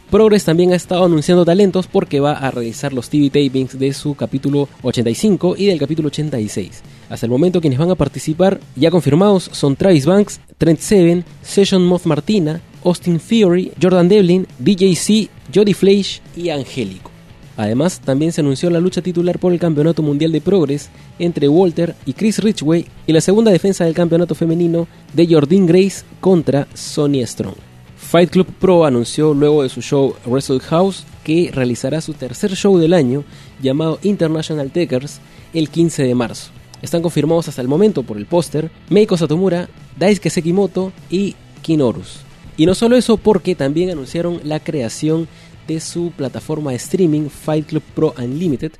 Progress 0.09 0.45
también 0.45 0.71
ha 0.71 0.77
estado 0.77 1.03
anunciando 1.03 1.43
talentos 1.43 1.85
porque 1.85 2.21
va 2.21 2.31
a 2.31 2.49
realizar 2.49 2.93
los 2.93 3.09
TV 3.09 3.29
tapings 3.29 3.77
de 3.77 3.91
su 3.91 4.15
capítulo 4.15 4.69
85 4.81 5.55
y 5.57 5.65
del 5.65 5.77
capítulo 5.77 6.07
86. 6.07 6.81
Hasta 7.09 7.25
el 7.25 7.29
momento 7.29 7.59
quienes 7.59 7.77
van 7.77 7.91
a 7.91 7.95
participar 7.95 8.61
ya 8.77 8.89
confirmados 8.89 9.49
son 9.51 9.75
Travis 9.75 10.05
Banks, 10.05 10.39
Trent 10.57 10.79
Seven, 10.79 11.25
Session 11.41 11.83
Moth 11.83 12.05
Martina, 12.05 12.61
Austin 12.85 13.19
Theory, 13.19 13.73
Jordan 13.81 14.07
Devlin, 14.07 14.47
DJC, 14.59 15.29
Jody 15.53 15.73
Fleisch 15.73 16.21
y 16.37 16.51
Angélico. 16.51 17.11
Además, 17.57 17.99
también 17.99 18.31
se 18.31 18.39
anunció 18.39 18.69
la 18.69 18.79
lucha 18.79 19.01
titular 19.01 19.39
por 19.39 19.51
el 19.51 19.59
Campeonato 19.59 20.03
Mundial 20.03 20.31
de 20.31 20.39
Progress 20.39 20.89
entre 21.19 21.49
Walter 21.49 21.95
y 22.05 22.13
Chris 22.13 22.39
Ridgway 22.39 22.85
y 23.07 23.11
la 23.11 23.19
segunda 23.19 23.51
defensa 23.51 23.83
del 23.83 23.93
campeonato 23.93 24.35
femenino 24.35 24.87
de 25.11 25.27
Jordyn 25.27 25.65
Grace 25.65 26.05
contra 26.21 26.65
Sonia 26.73 27.27
Strong. 27.27 27.66
Fight 28.09 28.29
Club 28.29 28.47
Pro 28.57 28.85
anunció 28.85 29.33
luego 29.33 29.63
de 29.63 29.69
su 29.69 29.81
show 29.81 30.15
Wrestle 30.25 30.61
House 30.61 31.03
que 31.25 31.51
realizará 31.53 31.99
su 31.99 32.13
tercer 32.13 32.55
show 32.55 32.77
del 32.77 32.93
año 32.93 33.25
llamado 33.61 33.99
International 34.01 34.71
Takers 34.71 35.19
el 35.53 35.67
15 35.69 36.03
de 36.03 36.15
marzo. 36.15 36.51
Están 36.81 37.01
confirmados 37.01 37.49
hasta 37.49 37.61
el 37.61 37.67
momento 37.67 38.03
por 38.03 38.15
el 38.15 38.25
póster 38.25 38.71
Meiko 38.89 39.17
Satomura, 39.17 39.67
Daisuke 39.97 40.29
Sekimoto 40.29 40.93
y 41.09 41.35
Kinorus. 41.61 42.21
Y 42.55 42.65
no 42.65 42.75
solo 42.75 42.95
eso, 42.95 43.17
porque 43.17 43.55
también 43.55 43.89
anunciaron 43.89 44.39
la 44.45 44.61
creación 44.61 45.27
de 45.67 45.81
su 45.81 46.11
plataforma 46.15 46.71
de 46.71 46.77
streaming 46.77 47.27
Fight 47.27 47.67
Club 47.67 47.83
Pro 47.93 48.15
Unlimited, 48.17 48.71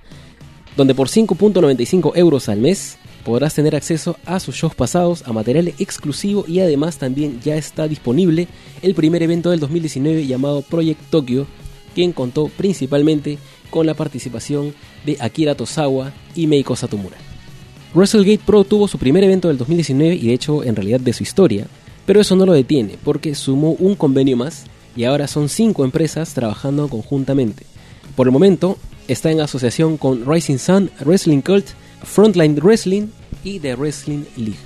donde 0.78 0.96
por 0.96 1.10
5.95 1.10 2.14
euros 2.16 2.48
al 2.48 2.60
mes 2.60 2.98
podrás 3.28 3.54
tener 3.54 3.76
acceso 3.76 4.16
a 4.26 4.40
sus 4.40 4.56
shows 4.56 4.74
pasados, 4.74 5.22
a 5.28 5.34
material 5.34 5.74
exclusivo 5.80 6.46
y 6.48 6.62
además 6.62 6.98
también 6.98 7.42
ya 7.44 7.58
está 7.58 7.86
disponible 7.86 8.48
el 8.82 8.96
primer 8.96 9.22
evento 9.22 9.50
del 9.50 9.60
2019 9.60 10.26
llamado 10.26 10.62
Project 10.62 11.02
Tokyo, 11.10 11.46
quien 11.94 12.14
contó 12.14 12.48
principalmente 12.48 13.38
con 13.70 13.86
la 13.86 13.96
participación 13.96 14.74
de 15.06 15.18
Akira 15.20 15.56
Tosawa 15.56 16.14
y 16.36 16.48
Meiko 16.48 16.78
Satomura. 16.78 17.18
WrestleGate 17.94 18.46
Pro 18.46 18.64
tuvo 18.64 18.88
su 18.88 18.98
primer 18.98 19.26
evento 19.26 19.50
del 19.50 19.58
2019 19.58 20.16
y 20.16 20.28
de 20.28 20.34
hecho 20.34 20.64
en 20.64 20.78
realidad 20.78 21.02
de 21.02 21.12
su 21.12 21.24
historia, 21.24 21.68
pero 22.06 22.22
eso 22.22 22.38
no 22.38 22.46
lo 22.46 22.54
detiene 22.54 22.96
porque 23.04 23.36
sumó 23.36 23.72
un 23.72 23.96
convenio 23.96 24.38
más 24.38 24.68
y 24.96 25.04
ahora 25.04 25.28
son 25.28 25.50
cinco 25.50 25.84
empresas 25.84 26.34
trabajando 26.34 26.88
conjuntamente. 26.88 27.66
Por 28.16 28.28
el 28.28 28.32
momento 28.32 28.78
está 29.10 29.32
en 29.32 29.42
asociación 29.42 29.98
con 29.98 30.26
Rising 30.26 30.60
Sun, 30.60 30.92
Wrestling 31.02 31.42
Cult, 31.42 31.66
Frontline 32.04 32.56
Wrestling 32.56 33.08
y 33.44 33.60
The 33.60 33.76
Wrestling 33.76 34.24
League. 34.36 34.60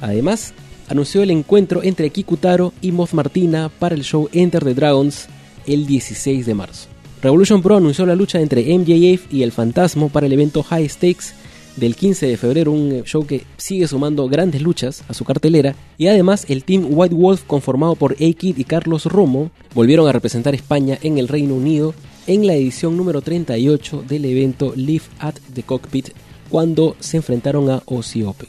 Además, 0.00 0.54
anunció 0.88 1.22
el 1.22 1.30
encuentro 1.30 1.82
entre 1.82 2.10
Kikutaro 2.10 2.72
y 2.80 2.92
Moth 2.92 3.12
Martina 3.12 3.70
para 3.78 3.94
el 3.94 4.02
show 4.02 4.28
Enter 4.32 4.64
the 4.64 4.74
Dragons 4.74 5.28
el 5.66 5.86
16 5.86 6.46
de 6.46 6.54
marzo. 6.54 6.88
Revolution 7.22 7.62
Pro 7.62 7.76
anunció 7.76 8.04
la 8.04 8.14
lucha 8.14 8.40
entre 8.40 8.76
MJF 8.78 9.32
y 9.32 9.42
el 9.42 9.52
Fantasma 9.52 10.08
para 10.08 10.26
el 10.26 10.32
evento 10.32 10.62
High 10.62 10.88
Stakes 10.88 11.32
del 11.76 11.96
15 11.96 12.26
de 12.26 12.36
febrero, 12.36 12.70
un 12.70 13.02
show 13.04 13.26
que 13.26 13.44
sigue 13.56 13.88
sumando 13.88 14.28
grandes 14.28 14.62
luchas 14.62 15.02
a 15.08 15.14
su 15.14 15.24
cartelera, 15.24 15.74
y 15.98 16.06
además 16.06 16.44
el 16.48 16.64
Team 16.64 16.86
White 16.90 17.14
Wolf 17.14 17.44
conformado 17.46 17.96
por 17.96 18.12
A-Kid 18.12 18.58
y 18.58 18.64
Carlos 18.64 19.06
Romo 19.06 19.50
volvieron 19.74 20.06
a 20.06 20.12
representar 20.12 20.54
España 20.54 20.98
en 21.02 21.18
el 21.18 21.28
Reino 21.28 21.54
Unido 21.54 21.94
en 22.26 22.46
la 22.46 22.54
edición 22.54 22.96
número 22.96 23.22
38 23.22 24.04
del 24.06 24.24
evento 24.24 24.72
Live 24.76 25.04
at 25.18 25.34
the 25.52 25.62
Cockpit 25.62 26.10
cuando 26.54 26.94
se 27.00 27.16
enfrentaron 27.16 27.68
a 27.68 27.82
Aussie 27.88 28.24
Open. 28.24 28.48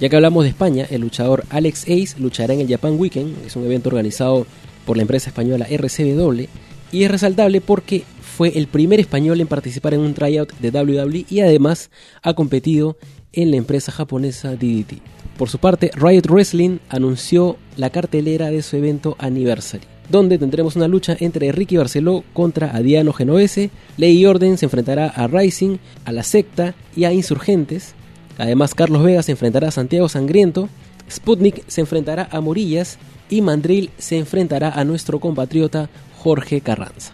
Ya 0.00 0.08
que 0.08 0.16
hablamos 0.16 0.42
de 0.42 0.50
España, 0.50 0.88
el 0.90 1.02
luchador 1.02 1.44
Alex 1.50 1.82
Ace 1.82 2.16
luchará 2.18 2.52
en 2.52 2.62
el 2.62 2.68
Japan 2.68 2.98
Weekend, 2.98 3.46
es 3.46 3.54
un 3.54 3.64
evento 3.64 3.90
organizado 3.90 4.44
por 4.84 4.96
la 4.96 5.02
empresa 5.02 5.30
española 5.30 5.64
RCW, 5.70 6.48
y 6.90 7.04
es 7.04 7.08
resaltable 7.08 7.60
porque 7.60 8.02
fue 8.22 8.58
el 8.58 8.66
primer 8.66 8.98
español 8.98 9.40
en 9.40 9.46
participar 9.46 9.94
en 9.94 10.00
un 10.00 10.14
tryout 10.14 10.52
de 10.58 10.70
WWE 10.70 11.26
y 11.30 11.38
además 11.38 11.92
ha 12.24 12.34
competido 12.34 12.96
en 13.32 13.52
la 13.52 13.56
empresa 13.56 13.92
japonesa 13.92 14.56
DDT. 14.56 14.94
Por 15.36 15.48
su 15.48 15.58
parte, 15.58 15.92
Riot 15.94 16.26
Wrestling 16.28 16.78
anunció 16.88 17.56
la 17.76 17.90
cartelera 17.90 18.50
de 18.50 18.62
su 18.62 18.74
evento 18.74 19.14
Anniversary, 19.20 19.86
donde 20.08 20.38
tendremos 20.38 20.76
una 20.76 20.88
lucha 20.88 21.16
entre 21.20 21.52
Ricky 21.52 21.76
Barceló 21.76 22.24
contra 22.32 22.74
Adiano 22.74 23.12
Genovese, 23.12 23.70
Ley 23.96 24.24
Orden 24.24 24.58
se 24.58 24.66
enfrentará 24.66 25.08
a 25.08 25.26
Rising, 25.26 25.78
a 26.04 26.12
la 26.12 26.22
secta 26.22 26.74
y 26.96 27.04
a 27.04 27.12
Insurgentes, 27.12 27.94
además 28.38 28.74
Carlos 28.74 29.02
Vega 29.02 29.22
se 29.22 29.32
enfrentará 29.32 29.68
a 29.68 29.72
Santiago 29.72 30.08
Sangriento, 30.08 30.68
Sputnik 31.10 31.62
se 31.68 31.80
enfrentará 31.80 32.28
a 32.30 32.40
Morillas 32.40 32.98
y 33.30 33.42
Mandril 33.42 33.90
se 33.98 34.18
enfrentará 34.18 34.70
a 34.70 34.84
nuestro 34.84 35.20
compatriota 35.20 35.88
Jorge 36.18 36.60
Carranza. 36.60 37.12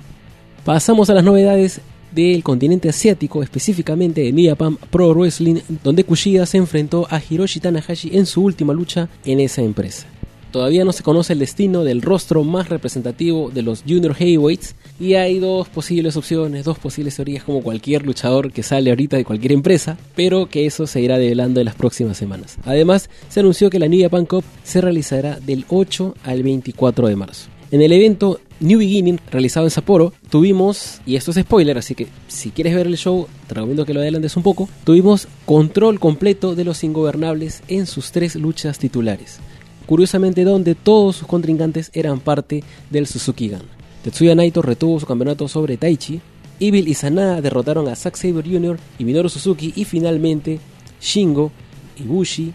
Pasamos 0.64 1.10
a 1.10 1.14
las 1.14 1.24
novedades 1.24 1.80
del 2.14 2.42
continente 2.42 2.88
asiático, 2.88 3.42
específicamente 3.42 4.20
de 4.22 4.32
New 4.32 4.56
Pro 4.90 5.12
Wrestling, 5.14 5.56
donde 5.82 6.04
Kushida 6.04 6.46
se 6.46 6.58
enfrentó 6.58 7.06
a 7.10 7.20
Hiroshi 7.20 7.60
Tanahashi 7.60 8.16
en 8.16 8.26
su 8.26 8.42
última 8.42 8.72
lucha 8.72 9.08
en 9.24 9.40
esa 9.40 9.62
empresa. 9.62 10.06
Todavía 10.54 10.84
no 10.84 10.92
se 10.92 11.02
conoce 11.02 11.32
el 11.32 11.40
destino 11.40 11.82
del 11.82 12.00
rostro 12.00 12.44
más 12.44 12.68
representativo 12.68 13.50
de 13.52 13.62
los 13.62 13.82
Junior 13.82 14.14
Heavyweights 14.14 14.76
y 15.00 15.14
hay 15.14 15.40
dos 15.40 15.68
posibles 15.68 16.16
opciones, 16.16 16.64
dos 16.64 16.78
posibles 16.78 17.16
teorías 17.16 17.42
como 17.42 17.60
cualquier 17.60 18.06
luchador 18.06 18.52
que 18.52 18.62
sale 18.62 18.90
ahorita 18.90 19.16
de 19.16 19.24
cualquier 19.24 19.50
empresa, 19.50 19.98
pero 20.14 20.46
que 20.46 20.64
eso 20.64 20.86
se 20.86 21.00
irá 21.00 21.18
develando 21.18 21.58
en 21.58 21.66
las 21.66 21.74
próximas 21.74 22.16
semanas. 22.18 22.56
Además, 22.62 23.10
se 23.28 23.40
anunció 23.40 23.68
que 23.68 23.80
la 23.80 23.88
New 23.88 24.00
Japan 24.00 24.26
Cup 24.26 24.44
se 24.62 24.80
realizará 24.80 25.40
del 25.40 25.64
8 25.68 26.14
al 26.22 26.44
24 26.44 27.08
de 27.08 27.16
marzo. 27.16 27.48
En 27.72 27.82
el 27.82 27.90
evento 27.90 28.38
New 28.60 28.78
Beginning 28.78 29.18
realizado 29.32 29.66
en 29.66 29.70
Sapporo, 29.70 30.12
tuvimos, 30.30 31.00
y 31.04 31.16
esto 31.16 31.32
es 31.32 31.38
spoiler, 31.38 31.78
así 31.78 31.96
que 31.96 32.06
si 32.28 32.50
quieres 32.50 32.76
ver 32.76 32.86
el 32.86 32.96
show, 32.96 33.26
te 33.48 33.54
recomiendo 33.54 33.84
que 33.84 33.92
lo 33.92 33.98
adelantes 33.98 34.36
un 34.36 34.44
poco, 34.44 34.68
tuvimos 34.84 35.26
control 35.46 35.98
completo 35.98 36.54
de 36.54 36.62
los 36.62 36.84
ingobernables 36.84 37.64
en 37.66 37.86
sus 37.86 38.12
tres 38.12 38.36
luchas 38.36 38.78
titulares. 38.78 39.40
Curiosamente 39.86 40.44
donde 40.44 40.74
todos 40.74 41.16
sus 41.16 41.26
contrincantes 41.26 41.90
eran 41.92 42.20
parte 42.20 42.64
del 42.90 43.06
Suzuki 43.06 43.48
Gun. 43.48 43.62
Tetsuya 44.02 44.34
Naito 44.34 44.62
retuvo 44.62 45.00
su 45.00 45.06
campeonato 45.06 45.48
sobre 45.48 45.76
Taichi, 45.76 46.20
Evil 46.60 46.88
y 46.88 46.94
Sanada 46.94 47.40
derrotaron 47.40 47.88
a 47.88 47.96
Zack 47.96 48.16
Saber 48.16 48.44
Jr. 48.44 48.78
y 48.98 49.04
Minoru 49.04 49.28
Suzuki 49.28 49.72
y 49.74 49.84
finalmente 49.84 50.60
Shingo 51.00 51.50
y 51.98 52.04
Bushi 52.04 52.52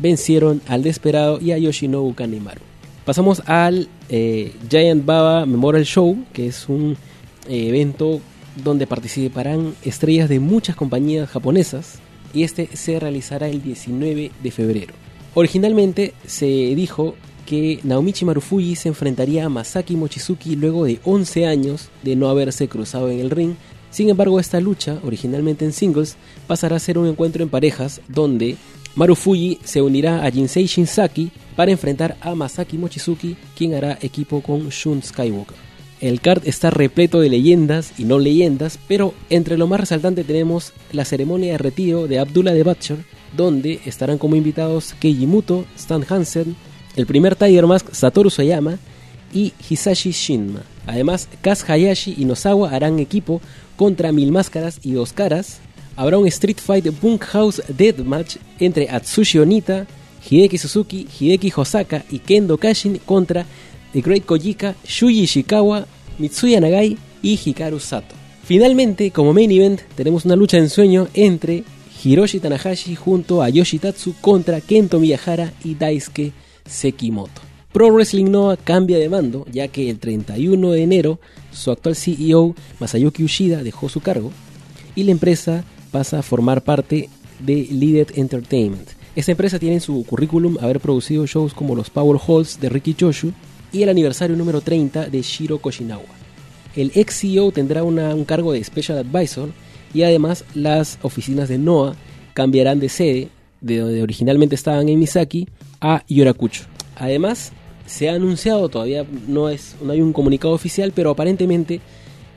vencieron 0.00 0.62
al 0.66 0.82
Desperado 0.82 1.38
y 1.40 1.52
a 1.52 1.58
Yoshinobu 1.58 2.14
Kanemaru. 2.14 2.62
Pasamos 3.04 3.42
al 3.46 3.88
eh, 4.08 4.54
Giant 4.70 5.04
Baba 5.04 5.44
Memorial 5.44 5.84
Show, 5.84 6.24
que 6.32 6.46
es 6.46 6.68
un 6.68 6.96
eh, 7.48 7.68
evento 7.68 8.20
donde 8.62 8.86
participarán 8.86 9.74
estrellas 9.84 10.28
de 10.28 10.40
muchas 10.40 10.76
compañías 10.76 11.28
japonesas 11.28 11.98
y 12.32 12.44
este 12.44 12.68
se 12.74 12.98
realizará 13.00 13.48
el 13.48 13.62
19 13.62 14.30
de 14.42 14.50
febrero. 14.50 14.94
Originalmente 15.34 16.12
se 16.26 16.46
dijo 16.46 17.14
que 17.46 17.80
Naomichi 17.82 18.24
Marufuji 18.24 18.76
se 18.76 18.88
enfrentaría 18.88 19.46
a 19.46 19.48
Masaki 19.48 19.96
Mochizuki 19.96 20.56
luego 20.56 20.84
de 20.84 21.00
11 21.04 21.46
años 21.46 21.88
de 22.02 22.16
no 22.16 22.28
haberse 22.28 22.68
cruzado 22.68 23.10
en 23.10 23.20
el 23.20 23.30
ring. 23.30 23.54
Sin 23.90 24.08
embargo, 24.08 24.40
esta 24.40 24.60
lucha, 24.60 24.98
originalmente 25.04 25.64
en 25.64 25.72
singles, 25.72 26.16
pasará 26.46 26.76
a 26.76 26.80
ser 26.80 26.98
un 26.98 27.06
encuentro 27.06 27.42
en 27.42 27.48
parejas 27.48 28.00
donde 28.08 28.56
Marufuji 28.94 29.58
se 29.64 29.80
unirá 29.80 30.24
a 30.24 30.30
Jinsei 30.30 30.66
Shinsaki 30.66 31.30
para 31.56 31.72
enfrentar 31.72 32.16
a 32.20 32.34
Masaki 32.34 32.76
Mochizuki, 32.76 33.36
quien 33.56 33.74
hará 33.74 33.98
equipo 34.02 34.42
con 34.42 34.68
Shun 34.68 35.02
Skywalker. 35.02 35.71
El 36.02 36.20
card 36.20 36.48
está 36.48 36.70
repleto 36.70 37.20
de 37.20 37.28
leyendas 37.28 37.92
y 37.96 38.02
no 38.02 38.18
leyendas, 38.18 38.76
pero 38.88 39.14
entre 39.30 39.56
lo 39.56 39.68
más 39.68 39.78
resaltante 39.78 40.24
tenemos 40.24 40.72
la 40.90 41.04
ceremonia 41.04 41.52
de 41.52 41.58
retiro 41.58 42.08
de 42.08 42.18
Abdullah 42.18 42.54
de 42.54 42.64
Butcher, 42.64 43.04
donde 43.36 43.78
estarán 43.86 44.18
como 44.18 44.34
invitados 44.34 44.96
Keiji 44.98 45.28
Muto, 45.28 45.64
Stan 45.76 46.04
Hansen, 46.08 46.56
el 46.96 47.06
primer 47.06 47.36
Tiger 47.36 47.68
Mask 47.68 47.94
Satoru 47.94 48.30
Sayama 48.30 48.78
y 49.32 49.52
Hisashi 49.70 50.10
Shinma. 50.10 50.64
Además, 50.88 51.28
Kaz 51.40 51.62
Hayashi 51.70 52.16
y 52.18 52.24
Nosawa 52.24 52.70
harán 52.70 52.98
equipo 52.98 53.40
contra 53.76 54.10
Mil 54.10 54.32
Máscaras 54.32 54.80
y 54.82 54.94
Dos 54.94 55.12
Caras. 55.12 55.60
Habrá 55.94 56.18
un 56.18 56.26
Street 56.26 56.58
Fight 56.58 57.00
Bunkhouse 57.00 57.62
Deathmatch 57.68 58.38
entre 58.58 58.90
Atsushi 58.90 59.38
Onita, 59.38 59.86
Hideki 60.28 60.58
Suzuki, 60.58 61.06
Hideki 61.06 61.52
Hosaka 61.54 62.04
y 62.10 62.18
Kendo 62.18 62.58
Kashin 62.58 62.98
contra 62.98 63.46
The 63.92 64.00
Great 64.00 64.24
Kojika, 64.24 64.74
Shuji 64.84 65.22
Ishikawa, 65.22 65.86
Mitsuya 66.18 66.60
Nagai 66.60 66.96
y 67.22 67.36
Hikaru 67.36 67.78
Sato. 67.78 68.14
Finalmente, 68.44 69.10
como 69.10 69.32
main 69.32 69.50
event, 69.50 69.80
tenemos 69.94 70.24
una 70.24 70.36
lucha 70.36 70.56
de 70.56 70.64
ensueño 70.64 71.08
entre 71.14 71.64
Hiroshi 72.02 72.40
Tanahashi 72.40 72.96
junto 72.96 73.42
a 73.42 73.48
Yoshitatsu 73.48 74.14
contra 74.20 74.60
Kento 74.60 74.98
Miyahara 74.98 75.52
y 75.62 75.74
Daisuke 75.74 76.32
Sekimoto. 76.66 77.40
Pro 77.72 77.90
Wrestling 77.90 78.30
Noah 78.30 78.56
cambia 78.56 78.98
de 78.98 79.08
mando, 79.08 79.46
ya 79.50 79.68
que 79.68 79.88
el 79.88 79.98
31 79.98 80.72
de 80.72 80.82
enero 80.82 81.20
su 81.52 81.70
actual 81.70 81.96
CEO 81.96 82.54
Masayuki 82.80 83.24
Ushida 83.24 83.62
dejó 83.62 83.88
su 83.88 84.00
cargo 84.00 84.30
y 84.94 85.04
la 85.04 85.12
empresa 85.12 85.64
pasa 85.90 86.18
a 86.18 86.22
formar 86.22 86.64
parte 86.64 87.08
de 87.38 87.68
Leaded 87.70 88.18
Entertainment. 88.18 88.90
Esta 89.14 89.32
empresa 89.32 89.58
tiene 89.58 89.76
en 89.76 89.80
su 89.80 90.04
currículum 90.04 90.58
haber 90.60 90.80
producido 90.80 91.26
shows 91.26 91.54
como 91.54 91.74
los 91.74 91.90
Power 91.90 92.20
Halls 92.26 92.60
de 92.60 92.68
Ricky 92.68 92.94
Choshu 92.94 93.32
y 93.72 93.82
el 93.82 93.88
aniversario 93.88 94.36
número 94.36 94.60
30 94.60 95.06
de 95.06 95.22
Shiro 95.22 95.58
Koshinawa. 95.58 96.04
El 96.76 96.92
ex 96.94 97.20
CEO 97.20 97.52
tendrá 97.52 97.82
un 97.82 98.24
cargo 98.24 98.52
de 98.52 98.62
Special 98.62 98.98
Advisor 98.98 99.50
y 99.92 100.02
además 100.02 100.44
las 100.54 100.98
oficinas 101.02 101.48
de 101.48 101.58
NOAA 101.58 101.96
cambiarán 102.34 102.80
de 102.80 102.88
sede, 102.88 103.28
de 103.60 103.78
donde 103.78 104.02
originalmente 104.02 104.54
estaban 104.54 104.88
en 104.88 104.98
Misaki, 104.98 105.48
a 105.80 106.04
Yorakucho. 106.08 106.64
Además, 106.96 107.52
se 107.86 108.08
ha 108.08 108.14
anunciado, 108.14 108.68
todavía 108.68 109.04
no, 109.26 109.48
es, 109.48 109.76
no 109.82 109.92
hay 109.92 110.00
un 110.00 110.12
comunicado 110.12 110.54
oficial, 110.54 110.92
pero 110.94 111.10
aparentemente 111.10 111.80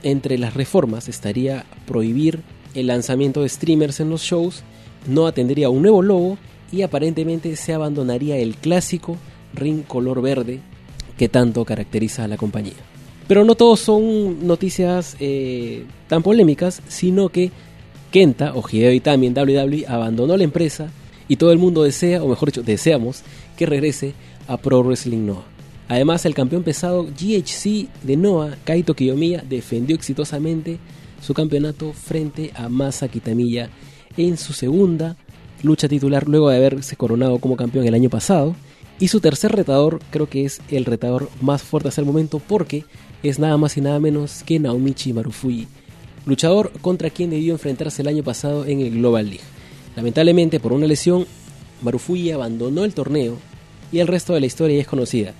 entre 0.03 0.37
las 0.37 0.53
reformas 0.53 1.07
estaría 1.07 1.65
prohibir 1.87 2.41
el 2.73 2.87
lanzamiento 2.87 3.41
de 3.41 3.49
streamers 3.49 3.99
en 3.99 4.09
los 4.09 4.21
shows, 4.21 4.63
no 5.07 5.31
tendría 5.31 5.69
un 5.69 5.81
nuevo 5.81 6.01
logo 6.01 6.37
y 6.71 6.81
aparentemente 6.81 7.55
se 7.55 7.73
abandonaría 7.73 8.37
el 8.37 8.55
clásico 8.55 9.17
ring 9.53 9.83
color 9.83 10.21
verde 10.21 10.59
que 11.17 11.29
tanto 11.29 11.65
caracteriza 11.65 12.23
a 12.23 12.27
la 12.27 12.37
compañía. 12.37 12.73
Pero 13.27 13.43
no 13.43 13.55
todos 13.55 13.79
son 13.79 14.45
noticias 14.45 15.15
eh, 15.19 15.85
tan 16.07 16.21
polémicas, 16.21 16.81
sino 16.87 17.29
que 17.29 17.51
Kenta 18.11 18.53
o 18.53 18.63
Hideo 18.67 18.91
Itami 18.91 19.27
en 19.27 19.37
WWE 19.37 19.85
abandonó 19.87 20.37
la 20.37 20.43
empresa 20.43 20.91
y 21.27 21.37
todo 21.37 21.51
el 21.51 21.57
mundo 21.57 21.83
desea, 21.83 22.23
o 22.23 22.27
mejor 22.27 22.49
dicho, 22.49 22.63
deseamos 22.63 23.23
que 23.57 23.65
regrese 23.65 24.13
a 24.47 24.57
Pro 24.57 24.83
Wrestling 24.83 25.25
Noah. 25.25 25.43
Además, 25.87 26.25
el 26.25 26.33
campeón 26.33 26.63
pesado 26.63 27.03
GHC 27.03 27.87
de 28.03 28.17
Noah, 28.17 28.57
Kaito 28.63 28.95
Kiyomiya, 28.95 29.43
defendió 29.47 29.95
exitosamente 29.95 30.79
su 31.21 31.33
campeonato 31.33 31.93
frente 31.93 32.51
a 32.55 32.69
Masa 32.69 33.07
Kitamiya 33.07 33.69
en 34.17 34.37
su 34.37 34.53
segunda 34.53 35.15
lucha 35.63 35.87
titular 35.87 36.27
luego 36.27 36.49
de 36.49 36.57
haberse 36.57 36.95
coronado 36.95 37.39
como 37.39 37.55
campeón 37.55 37.85
el 37.87 37.93
año 37.93 38.09
pasado. 38.09 38.55
Y 38.99 39.09
su 39.09 39.19
tercer 39.19 39.51
retador 39.51 39.99
creo 40.09 40.29
que 40.29 40.45
es 40.45 40.61
el 40.69 40.85
retador 40.85 41.29
más 41.41 41.61
fuerte 41.61 41.89
hasta 41.89 42.01
el 42.01 42.07
momento 42.07 42.39
porque 42.39 42.85
es 43.23 43.39
nada 43.39 43.57
más 43.57 43.75
y 43.75 43.81
nada 43.81 43.99
menos 43.99 44.43
que 44.43 44.59
Naomichi 44.59 45.11
Marufuji, 45.11 45.67
luchador 46.25 46.71
contra 46.81 47.09
quien 47.09 47.29
debió 47.29 47.53
enfrentarse 47.53 48.01
el 48.01 48.07
año 48.07 48.23
pasado 48.23 48.65
en 48.65 48.79
el 48.79 48.91
Global 48.91 49.25
League. 49.25 49.43
Lamentablemente 49.95 50.59
por 50.59 50.71
una 50.71 50.87
lesión, 50.87 51.25
Marufuji 51.81 52.31
abandonó 52.31 52.85
el 52.85 52.93
torneo 52.93 53.37
y 53.91 53.99
el 53.99 54.07
resto 54.07 54.33
de 54.33 54.39
la 54.39 54.45
historia 54.45 54.79
es 54.79 54.87
conocida. 54.87 55.33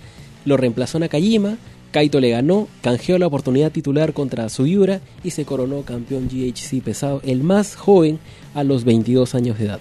Lo 0.44 0.58
reemplazó 0.58 1.00
Nakajima, 1.00 1.58
Kaito 1.92 2.20
le 2.20 2.32
ganó, 2.32 2.68
canjeó 2.82 3.18
la 3.18 3.28
oportunidad 3.28 3.72
titular 3.72 4.14
contra 4.14 4.50
Sugiura 4.50 5.00
y 5.24 5.32
se 5.32 5.46
coronó 5.46 5.84
campeón 5.84 6.28
GHC 6.28 6.84
pesado, 6.84 7.22
el 7.24 7.42
más 7.42 7.76
joven 7.76 8.20
a 8.54 8.66
los 8.66 8.84
22 8.84 9.34
años 9.34 9.58
de 9.58 9.66
edad. 9.66 9.80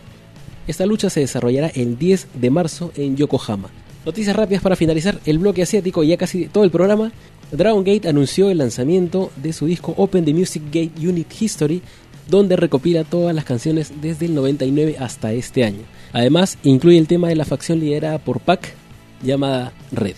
Esta 0.66 0.86
lucha 0.86 1.10
se 1.10 1.20
desarrollará 1.20 1.68
el 1.68 1.98
10 1.98 2.28
de 2.34 2.50
marzo 2.50 2.90
en 2.96 3.16
Yokohama. 3.16 3.68
Noticias 4.06 4.36
rápidas 4.36 4.62
para 4.62 4.76
finalizar 4.76 5.18
el 5.26 5.38
bloque 5.38 5.62
asiático 5.62 6.02
y 6.04 6.08
ya 6.08 6.16
casi 6.16 6.46
todo 6.46 6.64
el 6.64 6.70
programa. 6.70 7.12
Dragon 7.52 7.84
Gate 7.84 8.08
anunció 8.08 8.50
el 8.50 8.58
lanzamiento 8.58 9.30
de 9.36 9.52
su 9.52 9.66
disco 9.66 9.94
Open 9.96 10.24
the 10.24 10.34
Music 10.34 10.62
Gate 10.66 10.92
Unit 11.06 11.28
History, 11.40 11.82
donde 12.28 12.56
recopila 12.56 13.04
todas 13.04 13.34
las 13.34 13.44
canciones 13.44 13.92
desde 14.00 14.26
el 14.26 14.34
99 14.34 14.96
hasta 14.98 15.32
este 15.32 15.64
año. 15.64 15.82
Además, 16.12 16.58
incluye 16.62 16.98
el 16.98 17.06
tema 17.06 17.28
de 17.28 17.36
la 17.36 17.44
facción 17.44 17.80
liderada 17.80 18.18
por 18.18 18.40
Pac, 18.40 18.74
llamada 19.22 19.72
Red. 19.92 20.16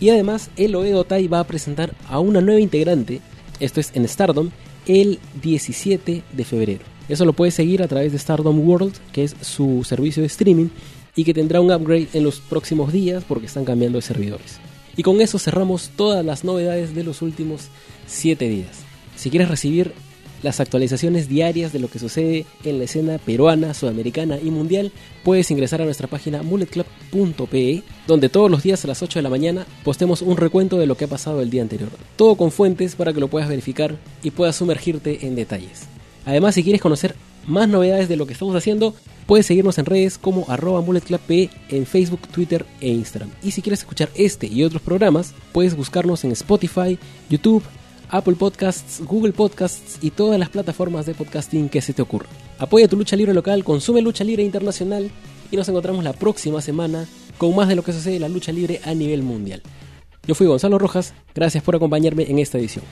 Y 0.00 0.10
además, 0.10 0.50
el 0.56 0.74
Oedo 0.74 1.04
Tai 1.04 1.26
va 1.28 1.40
a 1.40 1.46
presentar 1.46 1.94
a 2.08 2.18
una 2.18 2.40
nueva 2.40 2.60
integrante, 2.60 3.20
esto 3.60 3.78
es 3.78 3.90
en 3.94 4.08
Stardom, 4.08 4.50
el 4.86 5.20
17 5.40 6.22
de 6.32 6.44
febrero. 6.44 6.91
Eso 7.12 7.26
lo 7.26 7.34
puedes 7.34 7.52
seguir 7.52 7.82
a 7.82 7.88
través 7.88 8.10
de 8.10 8.18
Stardom 8.18 8.58
World, 8.66 8.94
que 9.12 9.24
es 9.24 9.36
su 9.42 9.84
servicio 9.84 10.22
de 10.22 10.28
streaming, 10.28 10.68
y 11.14 11.24
que 11.24 11.34
tendrá 11.34 11.60
un 11.60 11.70
upgrade 11.70 12.08
en 12.14 12.24
los 12.24 12.40
próximos 12.40 12.90
días 12.90 13.22
porque 13.28 13.44
están 13.44 13.66
cambiando 13.66 13.98
de 13.98 14.02
servidores. 14.02 14.56
Y 14.96 15.02
con 15.02 15.20
eso 15.20 15.38
cerramos 15.38 15.90
todas 15.94 16.24
las 16.24 16.42
novedades 16.42 16.94
de 16.94 17.04
los 17.04 17.20
últimos 17.20 17.68
7 18.06 18.48
días. 18.48 18.78
Si 19.14 19.28
quieres 19.28 19.50
recibir 19.50 19.92
las 20.42 20.58
actualizaciones 20.60 21.28
diarias 21.28 21.70
de 21.74 21.80
lo 21.80 21.88
que 21.88 21.98
sucede 21.98 22.46
en 22.64 22.78
la 22.78 22.84
escena 22.84 23.18
peruana, 23.18 23.74
sudamericana 23.74 24.38
y 24.42 24.50
mundial, 24.50 24.90
puedes 25.22 25.50
ingresar 25.50 25.82
a 25.82 25.84
nuestra 25.84 26.08
página 26.08 26.42
mulletclub.pe, 26.42 27.82
donde 28.06 28.30
todos 28.30 28.50
los 28.50 28.62
días 28.62 28.86
a 28.86 28.88
las 28.88 29.02
8 29.02 29.18
de 29.18 29.22
la 29.22 29.28
mañana 29.28 29.66
postemos 29.84 30.22
un 30.22 30.38
recuento 30.38 30.78
de 30.78 30.86
lo 30.86 30.96
que 30.96 31.04
ha 31.04 31.08
pasado 31.08 31.42
el 31.42 31.50
día 31.50 31.60
anterior. 31.60 31.90
Todo 32.16 32.36
con 32.36 32.50
fuentes 32.50 32.96
para 32.96 33.12
que 33.12 33.20
lo 33.20 33.28
puedas 33.28 33.50
verificar 33.50 33.98
y 34.22 34.30
puedas 34.30 34.56
sumergirte 34.56 35.26
en 35.26 35.34
detalles. 35.34 35.92
Además, 36.24 36.54
si 36.54 36.62
quieres 36.62 36.80
conocer 36.80 37.14
más 37.46 37.68
novedades 37.68 38.08
de 38.08 38.16
lo 38.16 38.26
que 38.26 38.32
estamos 38.32 38.54
haciendo, 38.54 38.94
puedes 39.26 39.46
seguirnos 39.46 39.78
en 39.78 39.86
redes 39.86 40.18
como 40.18 40.48
arroba 40.48 40.80
mulletclubpe 40.80 41.50
en 41.68 41.86
Facebook, 41.86 42.20
Twitter 42.28 42.64
e 42.80 42.88
Instagram. 42.88 43.30
Y 43.42 43.50
si 43.50 43.62
quieres 43.62 43.80
escuchar 43.80 44.10
este 44.14 44.46
y 44.46 44.62
otros 44.64 44.82
programas, 44.82 45.34
puedes 45.52 45.76
buscarnos 45.76 46.24
en 46.24 46.32
Spotify, 46.32 46.98
YouTube, 47.28 47.62
Apple 48.10 48.34
Podcasts, 48.34 49.00
Google 49.04 49.32
Podcasts 49.32 49.98
y 50.02 50.10
todas 50.10 50.38
las 50.38 50.50
plataformas 50.50 51.06
de 51.06 51.14
podcasting 51.14 51.68
que 51.68 51.80
se 51.80 51.94
te 51.94 52.02
ocurra. 52.02 52.28
Apoya 52.58 52.86
tu 52.86 52.96
lucha 52.96 53.16
libre 53.16 53.34
local, 53.34 53.64
consume 53.64 54.02
lucha 54.02 54.22
libre 54.22 54.42
internacional 54.42 55.10
y 55.50 55.56
nos 55.56 55.68
encontramos 55.68 56.04
la 56.04 56.12
próxima 56.12 56.60
semana 56.60 57.06
con 57.38 57.56
más 57.56 57.68
de 57.68 57.74
lo 57.74 57.82
que 57.82 57.92
sucede 57.92 58.16
en 58.16 58.22
la 58.22 58.28
lucha 58.28 58.52
libre 58.52 58.80
a 58.84 58.94
nivel 58.94 59.22
mundial. 59.22 59.62
Yo 60.26 60.34
fui 60.34 60.46
Gonzalo 60.46 60.78
Rojas, 60.78 61.14
gracias 61.34 61.64
por 61.64 61.74
acompañarme 61.74 62.30
en 62.30 62.38
esta 62.38 62.58
edición. 62.58 62.84